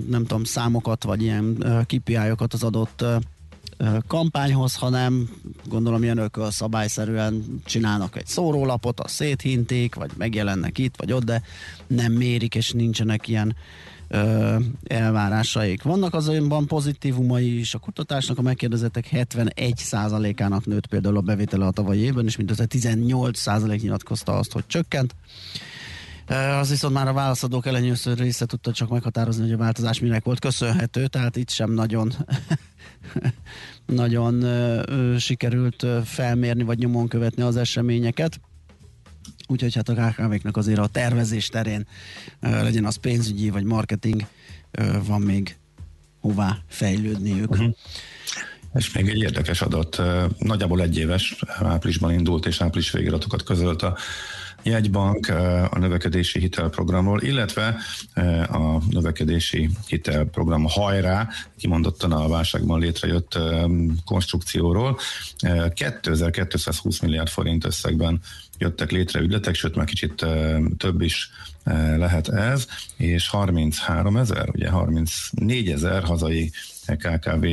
[0.10, 1.58] nem tudom, számokat, vagy ilyen
[1.88, 3.06] KPI-okat az adott
[4.08, 5.30] kampányhoz, hanem
[5.66, 11.42] gondolom ilyen ököl szabályszerűen csinálnak egy szórólapot, azt széthintik, vagy megjelennek itt, vagy ott, de
[11.88, 13.56] nem mérik, és nincsenek ilyen
[14.08, 15.84] ö, elvárásaik.
[15.84, 22.00] Vannak azonban pozitívumai is a kutatásnak, a megkérdezettek 71%-ának nőtt például a bevétele a tavalyi
[22.00, 25.16] évben, és mindössze 18% nyilatkozta azt, hogy csökkent.
[26.60, 30.40] Az viszont már a válaszadók elenyőször része tudta csak meghatározni, hogy a változás minek volt
[30.40, 32.14] köszönhető, tehát itt sem nagyon
[33.86, 38.40] nagyon ö, sikerült felmérni vagy nyomon követni az eseményeket.
[39.48, 41.88] Úgyhogy hát a KKV-knak azért a tervezés terén
[42.40, 44.26] ö, legyen az pénzügyi vagy marketing,
[44.72, 45.58] ö, van még
[46.22, 47.52] hová fejlődniük.
[47.52, 47.76] Uh-huh.
[48.74, 50.02] És még egy érdekes adat,
[50.38, 53.98] nagyjából egy éves, áprilisban indult és április végiratokat közölt a
[54.66, 55.30] jegybank
[55.70, 57.76] a növekedési hitelprogramról, illetve
[58.48, 63.40] a növekedési hitelprogram hajrá, kimondottan a válságban létrejött
[64.06, 64.98] konstrukcióról.
[65.40, 68.22] Eh, 2220 milliárd forint összegben
[68.58, 70.26] jöttek létre ügyletek, sőt már kicsit
[70.78, 71.30] több is
[71.64, 72.68] eh, lehet ez,
[72.98, 76.52] és 33 ezer, ugye 34 ezer hazai
[76.86, 77.46] KKV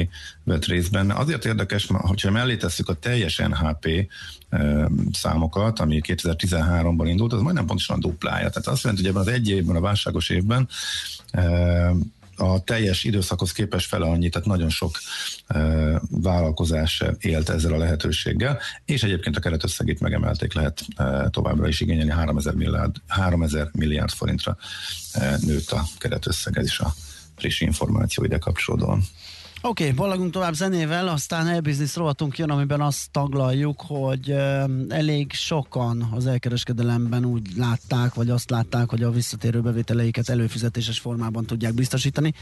[0.44, 1.14] vett részt benne.
[1.14, 4.08] Azért érdekes, hogyha mellé tesszük a teljes NHP
[5.12, 8.48] számokat, ami 2013-ban indult, az majdnem pontosan a duplája.
[8.48, 10.68] Tehát azt jelenti, hogy ebben az egy évben, a válságos évben
[12.36, 14.98] a teljes időszakhoz képest fele annyi, tehát nagyon sok
[16.08, 20.84] vállalkozás élt ezzel a lehetőséggel, és egyébként a keretösszegét megemelték, lehet
[21.30, 24.56] továbbra is igényelni 3000 milliárd, 3000 milliárd forintra
[25.40, 26.94] nőtt a keretösszeg, ez is a
[27.36, 29.02] friss információ ide kapcsolódóan.
[29.64, 34.34] Oké, okay, ballagunk tovább zenével, aztán e-business rovatunk jön, amiben azt taglaljuk, hogy
[34.88, 41.44] elég sokan az elkereskedelemben úgy látták, vagy azt látták, hogy a visszatérő bevételeiket előfizetéses formában
[41.44, 42.32] tudják biztosítani.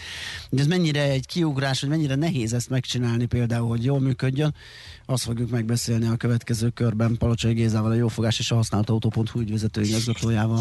[0.50, 4.54] De ez mennyire egy kiugrás, hogy mennyire nehéz ezt megcsinálni például, hogy jól működjön,
[5.06, 9.80] azt fogjuk megbeszélni a következő körben Palocsai Gézával, a Jófogás és a Használt Autó.hu ügyvezető
[9.80, 10.60] igazgatójával.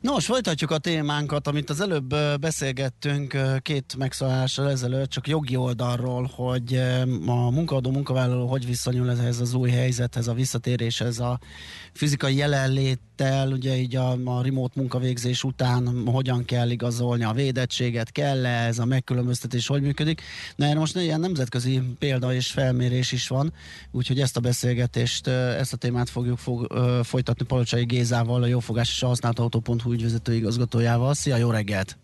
[0.00, 6.74] Nos, folytatjuk a témánkat, amit az előbb beszélgettünk két megszólással ezelőtt, csak jogi oldalról, hogy
[7.26, 11.38] a munkaadó munkavállaló hogy viszonyul ehhez az új helyzethez, a visszatéréshez, a
[11.92, 12.34] fizikai
[13.20, 18.66] jelenléttel, ugye így a, a remote munkavégzés után hogyan kell igazolni a védettséget, kell -e
[18.66, 20.22] ez a megkülönböztetés, hogy működik.
[20.56, 23.52] Na erre most ilyen nemzetközi példa és felmérés is van,
[23.90, 26.66] úgyhogy ezt a beszélgetést, ezt a témát fogjuk fog,
[27.02, 31.14] folytatni Palocsai Gézával, a Jófogás és a Használt Autó.hu ügyvezető igazgatójával.
[31.14, 31.98] Szia, jó reggelt!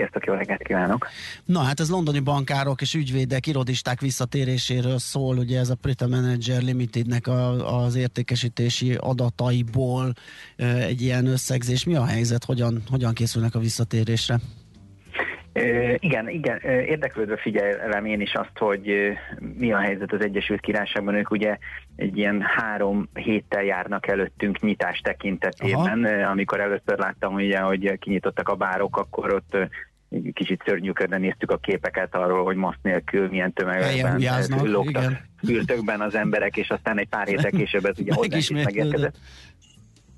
[0.00, 1.06] Sziasztok, jó reggelt kívánok!
[1.44, 6.62] Na hát ez londoni bankárok és ügyvédek, irodisták visszatéréséről szól, ugye ez a Prita Manager
[6.62, 10.12] Limitednek a, az értékesítési adataiból
[10.56, 11.84] egy ilyen összegzés.
[11.84, 14.36] Mi a helyzet, hogyan, hogyan készülnek a visszatérésre?
[15.52, 18.92] Ö, igen, igen, érdeklődve figyelem én is azt, hogy
[19.58, 21.14] mi a helyzet az Egyesült Királyságban.
[21.14, 21.58] Ők ugye
[21.96, 26.04] egy ilyen három héttel járnak előttünk nyitás tekintetében.
[26.04, 29.56] Ö, Amikor először láttam, ugye, hogy kinyitottak a bárok, akkor ott
[30.32, 34.20] kicsit szörnyűködve néztük a képeket arról, hogy maszk nélkül milyen tömegekben
[34.64, 35.18] lógtak igen.
[35.56, 39.16] ültökben az emberek, és aztán egy pár héttel később ez ugye hozzánk is megérkezett.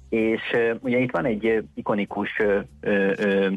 [0.08, 3.50] És ö, ugye itt van egy ö, ikonikus ö, ö,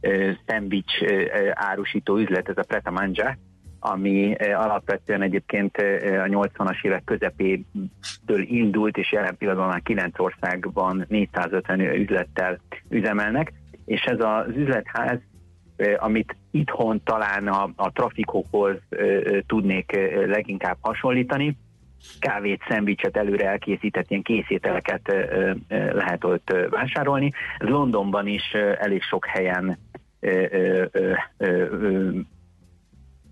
[0.00, 3.38] ö, szendvics ö, árusító üzlet, ez a Pret a Manger,
[3.78, 10.18] ami ö, alapvetően egyébként ö, a 80-as évek közepétől indult, és jelen pillanatban már 9
[10.18, 13.52] országban 450 üzlettel üzemelnek,
[13.84, 15.18] és ez az üzletház,
[15.96, 18.76] amit itthon talán a, a trafikokhoz
[19.46, 21.56] tudnék leginkább hasonlítani,
[22.18, 25.14] kávét, szendvicset előre elkészített ilyen készételeket
[25.68, 27.32] lehet ott vásárolni.
[27.58, 29.78] Ez Londonban is elég sok helyen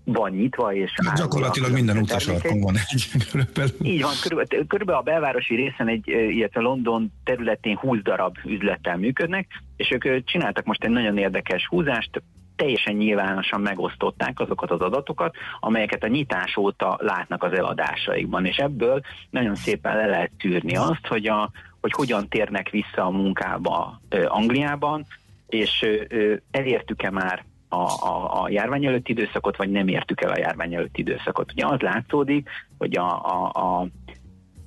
[0.03, 3.71] van nyitva, és árulja Gyakorlatilag minden utasakkon van egy körülbelül.
[3.81, 9.47] így van, körülbelül, körülbelül a belvárosi részen, egy, illetve London területén 20 darab üzlettel működnek,
[9.75, 12.21] és ők csináltak most egy nagyon érdekes húzást,
[12.61, 19.01] teljesen nyilvánosan megosztották azokat az adatokat, amelyeket a nyitás óta látnak az eladásaikban, és ebből
[19.29, 21.51] nagyon szépen le lehet tűrni azt, hogy, a,
[21.81, 25.05] hogy hogyan térnek vissza a munkába ö, Angliában,
[25.47, 30.39] és ö, elértük-e már a, a, a járvány előtti időszakot, vagy nem értük el a
[30.39, 31.51] járvány előtti időszakot.
[31.51, 33.87] Ugye az látszódik, hogy a, a, a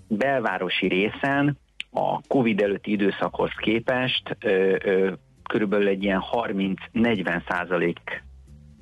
[0.09, 1.59] belvárosi részen
[1.91, 5.13] a Covid előtti időszakhoz képest ö, ö,
[5.55, 8.25] körülbelül egy ilyen 30-40 százalék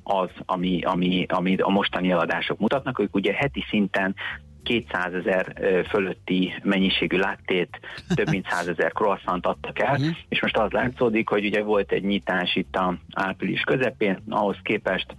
[0.03, 2.99] az, ami, ami, ami a mostani eladások mutatnak.
[2.99, 4.15] Ők ugye heti szinten
[4.63, 5.53] 200 ezer
[5.89, 7.79] fölötti mennyiségű láttét,
[8.15, 12.03] több mint 100 ezer croissant adtak el, és most az látszódik, hogy ugye volt egy
[12.03, 15.15] nyitás itt a április közepén, ahhoz képest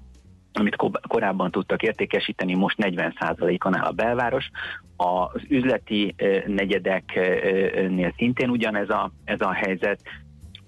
[0.57, 4.51] amit ko- korábban tudtak értékesíteni, most 40%-on áll a belváros.
[4.97, 6.15] Az üzleti
[6.47, 10.01] negyedeknél szintén ugyanez a, ez a helyzet,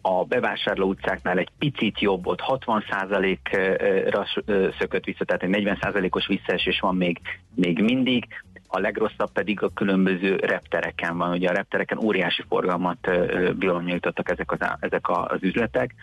[0.09, 6.81] a bevásárló utcáknál egy picit jobb, ott 60%-ra ö, szökött vissza, tehát egy 40%-os visszaesés
[6.81, 7.21] van még,
[7.55, 8.27] még mindig.
[8.69, 11.31] A legrosszabb pedig a különböző reptereken van.
[11.31, 13.11] Ugye a reptereken óriási forgalmat
[13.57, 15.95] bizonyítottak ezek az, ezek az üzletek,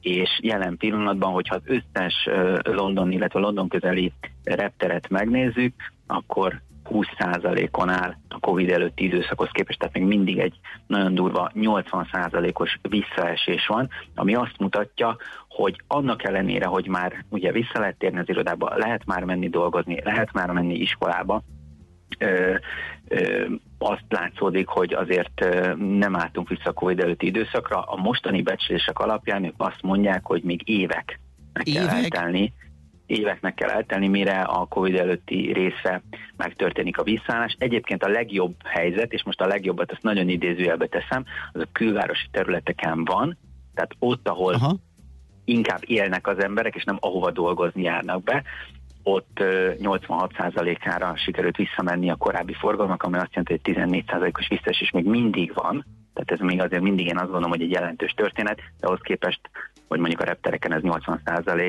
[0.00, 2.28] és jelen pillanatban, hogyha az összes
[2.62, 4.12] London, illetve London közeli
[4.44, 5.74] repteret megnézzük,
[6.06, 6.60] akkor
[6.90, 10.54] 20%-on áll a Covid előtti időszakhoz képest, tehát még mindig egy
[10.86, 15.16] nagyon durva 80%-os visszaesés van, ami azt mutatja,
[15.48, 20.00] hogy annak ellenére, hogy már ugye vissza lehet térni az irodába, lehet már menni dolgozni,
[20.04, 21.42] lehet már menni iskolába,
[22.18, 22.54] ö,
[23.08, 23.44] ö,
[23.78, 25.44] azt látszódik, hogy azért
[25.76, 27.82] nem álltunk vissza a Covid előtti időszakra.
[27.82, 31.20] A mostani becslések alapján ők azt mondják, hogy még évek
[31.52, 31.94] kell Évek?
[31.94, 32.52] eltelni,
[33.06, 36.02] éveknek kell eltelni, mire a Covid előtti része
[36.36, 37.56] megtörténik a visszállás.
[37.58, 42.26] Egyébként a legjobb helyzet, és most a legjobbat ezt nagyon idézőjelbe teszem, az a külvárosi
[42.30, 43.36] területeken van,
[43.74, 44.76] tehát ott, ahol Aha.
[45.44, 48.42] inkább élnek az emberek, és nem ahova dolgozni járnak be,
[49.02, 55.04] ott ö, 86%-ára sikerült visszamenni a korábbi forgalmak, ami azt jelenti, hogy 14%-os visszaesés még
[55.04, 58.86] mindig van, tehát ez még azért mindig én azt gondolom, hogy egy jelentős történet, de
[58.86, 59.40] ahhoz képest,
[59.88, 61.68] hogy mondjuk a reptereken ez 80%, ö, ö,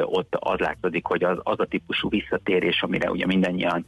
[0.00, 3.86] ott az látszódik, hogy az, az a típusú visszatérés, amire ugye mindannyian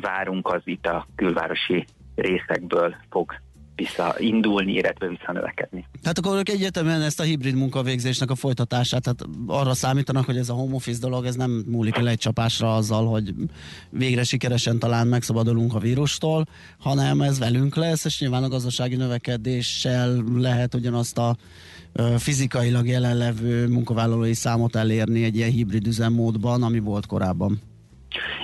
[0.00, 1.84] várunk, az itt a külvárosi
[2.14, 3.34] részekből fog
[3.82, 5.86] visszaindulni, illetve visszanövekedni.
[6.02, 10.48] Tehát akkor ők egyetemen ezt a hibrid munkavégzésnek a folytatását, tehát arra számítanak, hogy ez
[10.48, 13.34] a home office dolog, ez nem múlik el egy csapásra azzal, hogy
[13.90, 16.46] végre sikeresen talán megszabadulunk a vírustól,
[16.78, 21.36] hanem ez velünk lesz, és nyilván a gazdasági növekedéssel lehet ugyanazt a
[22.16, 27.60] fizikailag jelenlevő munkavállalói számot elérni egy ilyen hibrid üzemmódban, ami volt korábban.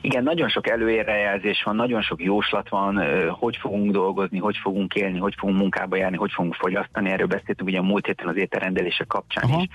[0.01, 5.19] Igen, nagyon sok előérrejelzés van, nagyon sok jóslat van, hogy fogunk dolgozni, hogy fogunk élni,
[5.19, 7.11] hogy fogunk munkába járni, hogy fogunk fogyasztani.
[7.11, 9.61] Erről beszéltünk ugye a múlt héten az ételrendelések kapcsán Aha.
[9.61, 9.69] is.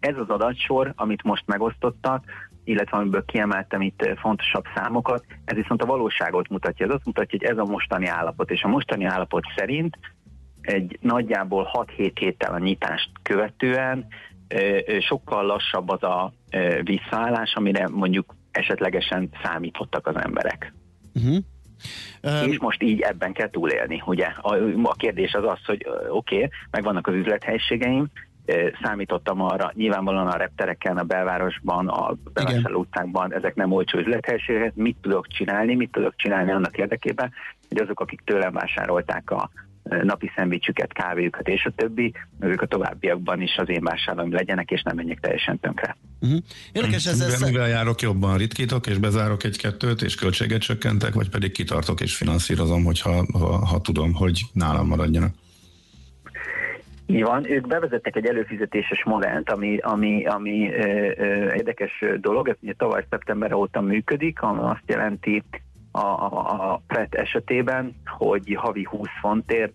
[0.00, 2.24] Ez az adatsor, amit most megosztottak,
[2.64, 6.86] illetve amiből kiemeltem itt fontosabb számokat, ez viszont a valóságot mutatja.
[6.86, 9.98] Ez azt mutatja, hogy ez a mostani állapot, és a mostani állapot szerint
[10.60, 14.06] egy nagyjából 6-7 héttel a nyitást követően
[15.00, 16.32] sokkal lassabb az a
[16.82, 20.72] visszaállás, amire mondjuk esetlegesen számítottak az emberek.
[21.14, 21.36] Uh-huh.
[22.22, 24.26] Um, és most így ebben kell túlélni, ugye?
[24.26, 28.10] A, a kérdés az az, hogy oké, okay, meg vannak az üzlethelységeim,
[28.82, 34.96] számítottam arra, nyilvánvalóan a reptereken, a belvárosban, a bevásárló utcákban, ezek nem olcsó üzlethelységek, mit
[35.00, 37.32] tudok csinálni, mit tudok csinálni annak érdekében,
[37.68, 39.50] hogy azok, akik tőlem vásárolták a
[39.82, 44.82] napi szendvicsüket, kávéjukat és a többi, ők a továbbiakban is az én vásárlóim legyenek, és
[44.82, 45.96] nem menjek teljesen tönkre.
[46.20, 46.38] Uh-huh.
[46.72, 47.40] Érdekes ez, ez...
[47.40, 52.84] Mivel járok jobban, ritkítok és bezárok egy-kettőt, és költséget csökkentek, vagy pedig kitartok és finanszírozom,
[52.84, 55.34] hogyha, ha, ha tudom, hogy nálam maradjanak?
[57.06, 62.56] Így van, ők bevezettek egy előfizetéses modellt, ami, ami, ami ö, ö, érdekes dolog, ez
[62.60, 65.42] ugye tavaly szeptember óta működik, ami azt jelenti,
[65.92, 69.72] a, a, a PRET esetében, hogy havi 20 fontért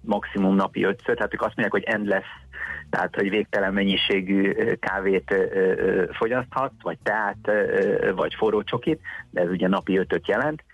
[0.00, 2.26] maximum napi 5 tehát ők azt mondják, hogy endless,
[2.90, 5.34] tehát hogy végtelen mennyiségű kávét
[6.10, 7.50] fogyaszthat, vagy teát,
[8.14, 9.00] vagy forró csokit,
[9.30, 10.64] de ez ugye napi 5 jelent.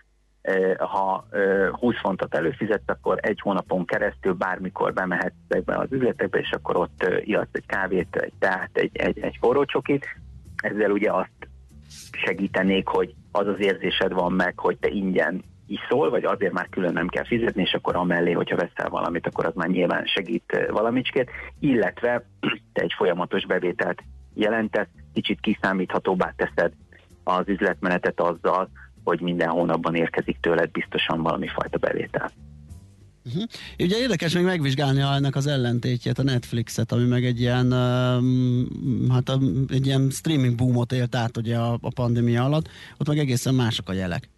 [0.79, 1.27] Ha
[1.71, 7.07] 20 fontot előfizet, akkor egy hónapon keresztül bármikor bemehet ezekbe az üzletekbe, és akkor ott
[7.25, 10.07] ihatsz egy kávét, egy teát, egy, egy, egy forró csokit.
[10.57, 11.49] Ezzel ugye azt
[12.13, 16.93] segítenék, hogy az az érzésed van meg, hogy te ingyen iszol, vagy azért már külön
[16.93, 21.31] nem kell fizetni, és akkor amellé, hogyha veszel valamit, akkor az már nyilván segít valamicskét,
[21.61, 22.25] illetve
[22.73, 24.03] te egy folyamatos bevételt
[24.35, 26.73] jelentett, kicsit kiszámíthatóbbá teszed
[27.25, 28.69] az üzletmenetet azzal,
[29.05, 32.31] hogy minden hónapban érkezik tőled biztosan valami fajta bevétel.
[33.27, 33.43] Uh-huh.
[33.79, 39.29] Ugye érdekes még megvizsgálni ennek az ellentétjét, a Netflixet, ami meg egy ilyen, uh, hát
[39.29, 39.39] a,
[39.69, 42.69] egy ilyen streaming boomot élt át ugye a, a pandémia alatt,
[42.99, 44.29] ott meg egészen mások a jelek.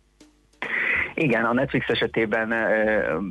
[1.14, 3.24] Igen, a Netflix esetében uh,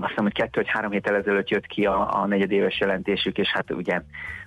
[0.00, 3.48] azt hiszem, hogy kettő vagy három héttel ezelőtt jött ki a, a negyedéves jelentésük, és
[3.48, 4.02] hát ugye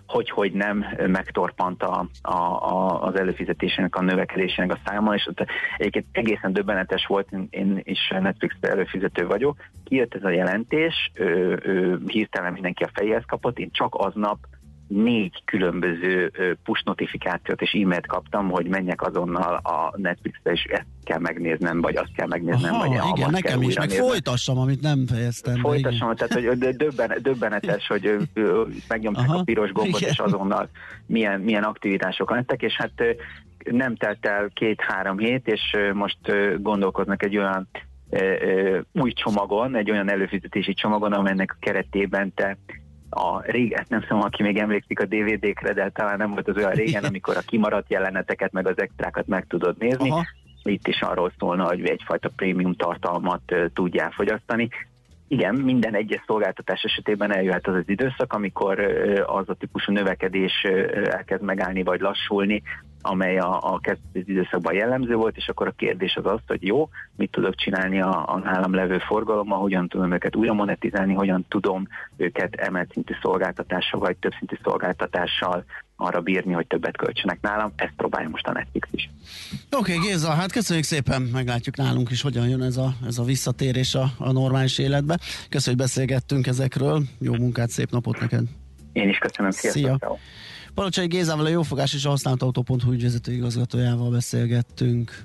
[0.10, 2.38] hogy, hogy nem megtorpant a, a,
[2.73, 5.45] a, az előfizetésének, a növekedésének a száma, és ott
[5.77, 11.99] egyébként egészen döbbenetes volt, én, is Netflix előfizető vagyok, kijött ez a jelentés, ő, ő,
[12.06, 14.38] hirtelen mindenki a fejéhez kapott, én csak aznap
[14.90, 16.32] négy különböző
[16.64, 21.95] push notifikációt és e-mailt kaptam, hogy menjek azonnal a Netflixre, és ezt kell megnéznem, vagy
[21.95, 25.56] azt kell megnéznem, Aha, vagy igen, nekem is, meg folytassam, amit nem fejeztem.
[25.56, 28.18] Folytassam, tehát hogy döbben, döbbenetes, hogy
[28.88, 30.11] megnyomták Aha, a piros gombot, igen.
[30.11, 30.70] és azonnal
[31.06, 33.03] milyen, milyen aktivitások lettek, és hát
[33.72, 35.61] nem telt el két-három hét, és
[35.94, 36.18] most
[36.61, 37.68] gondolkoznak egy olyan
[38.91, 42.57] új csomagon, egy olyan előfizetési csomagon, amelynek a keretében te
[43.10, 46.72] a régen, nem tudom, aki még emlékszik a DVD-kre, de talán nem volt az olyan
[46.72, 50.10] régen, amikor a kimaradt jeleneteket, meg az extrákat meg tudod nézni.
[50.10, 50.26] Aha.
[50.64, 53.41] Itt is arról szólna, hogy egyfajta prémium tartalmat
[53.73, 54.69] tudjál fogyasztani.
[55.27, 58.80] Igen, minden egyes szolgáltatás esetében eljöhet az az időszak, amikor
[59.26, 60.64] az a típusú növekedés
[61.03, 62.61] elkezd megállni vagy lassulni,
[63.01, 66.89] amely a, a kezdeti időszakban jellemző volt, és akkor a kérdés az az, hogy jó,
[67.15, 71.88] mit tudok csinálni a, a nálam levő forgalommal, hogyan tudom őket újra monetizálni, hogyan tudom
[72.17, 75.65] őket emelt szintű szolgáltatással vagy több szintű szolgáltatással
[75.95, 77.71] arra bírni, hogy többet költsenek nálam.
[77.76, 79.09] Ezt próbálja most a Netflix is.
[79.71, 83.23] Oké, okay, Géza, hát köszönjük szépen, meglátjuk nálunk is, hogyan jön ez a, ez a
[83.23, 85.17] visszatérés a, a normális életbe.
[85.49, 87.01] Köszönjük, hogy beszélgettünk ezekről.
[87.19, 88.43] Jó munkát, szép napot neked!
[88.93, 89.97] Én is köszönöm, sziasztok!
[89.99, 90.17] Szia.
[90.74, 95.24] Palocsai Gézával a Jófogás és a használt autó.hu ügyvezető igazgatójával beszélgettünk.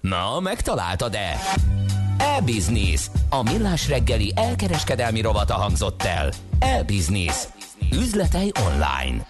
[0.00, 1.36] Na, megtaláltad-e?
[2.18, 3.06] E-Business.
[3.28, 6.32] A millás reggeli elkereskedelmi rovata hangzott el.
[6.58, 7.44] E-Business.
[7.92, 9.26] Üzletei online.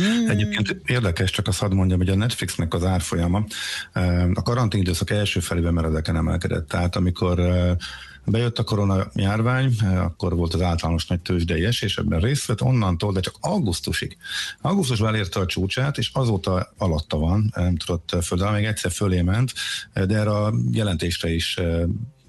[0.00, 0.28] Mm.
[0.28, 3.44] Egyébként érdekes, csak azt hadd mondjam, hogy a Netflixnek az árfolyama
[4.34, 6.68] a karantén időszak első felében meredeken emelkedett.
[6.68, 7.40] Tehát amikor
[8.30, 13.12] Bejött a korona járvány, akkor volt az általános nagy tőzsdei esés, ebben részt vett onnantól,
[13.12, 14.16] de csak augusztusig.
[14.60, 19.52] Augusztusban elérte a csúcsát, és azóta alatta van, nem tudott földre, még egyszer fölé ment,
[19.92, 21.58] de erre a jelentésre is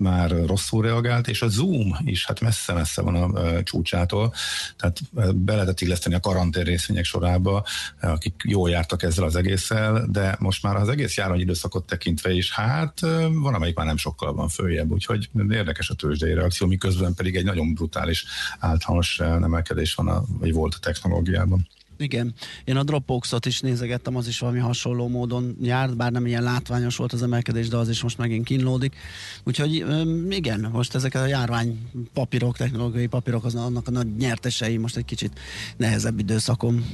[0.02, 4.34] már rosszul reagált, és a Zoom is hát messze-messze van a csúcsától,
[4.78, 4.99] tehát
[5.36, 7.65] be lehetett illeszteni a karantén részvények sorába,
[8.02, 12.99] akik jól jártak ezzel az egésszel, de most már az egész időszakot tekintve is, hát
[13.32, 17.45] van, amelyik már nem sokkal van följebb, úgyhogy érdekes a tőzsdei reakció, miközben pedig egy
[17.45, 18.26] nagyon brutális
[18.60, 21.68] általános emelkedés van, a, vagy volt a technológiában.
[22.02, 22.34] Igen,
[22.64, 26.95] én a Dropboxot is nézegettem, az is valami hasonló módon járt, bár nem ilyen látványos
[26.95, 28.95] volt az emelkedés, de az is most megint kínlódik.
[29.44, 29.86] Úgyhogy
[30.30, 31.80] igen, most ezek a járvány
[32.14, 35.40] papírok, technológiai papírok, az, annak a nagy nyertesei most egy kicsit
[35.78, 36.86] nehezebb időszakon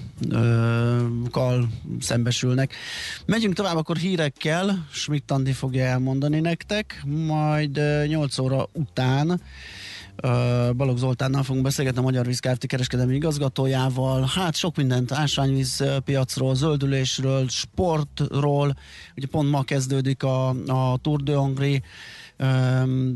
[1.32, 1.70] kal
[2.00, 2.74] szembesülnek.
[3.26, 9.42] Megyünk tovább akkor hírekkel, Schmidt Andi fogja elmondani nektek, majd 8 óra után
[10.76, 12.66] Balogh Zoltánnal fogunk beszélgetni, a Magyar Víz Kft.
[12.66, 14.30] kereskedelmi igazgatójával.
[14.36, 18.74] Hát sok mindent ásványvíz piacról, zöldülésről, sportról.
[19.16, 21.82] Ugye pont ma kezdődik a, a Tour de Hongrie,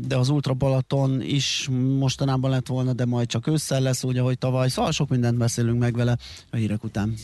[0.00, 1.68] de az Ultra Balaton is
[1.98, 4.68] mostanában lett volna, de majd csak ősszel lesz, úgy, ahogy tavaly.
[4.68, 6.16] Szóval sok mindent beszélünk meg vele
[6.50, 7.14] a hírek után.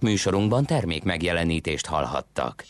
[0.00, 2.64] Műsorunkban termék megjelenítést hallhattak.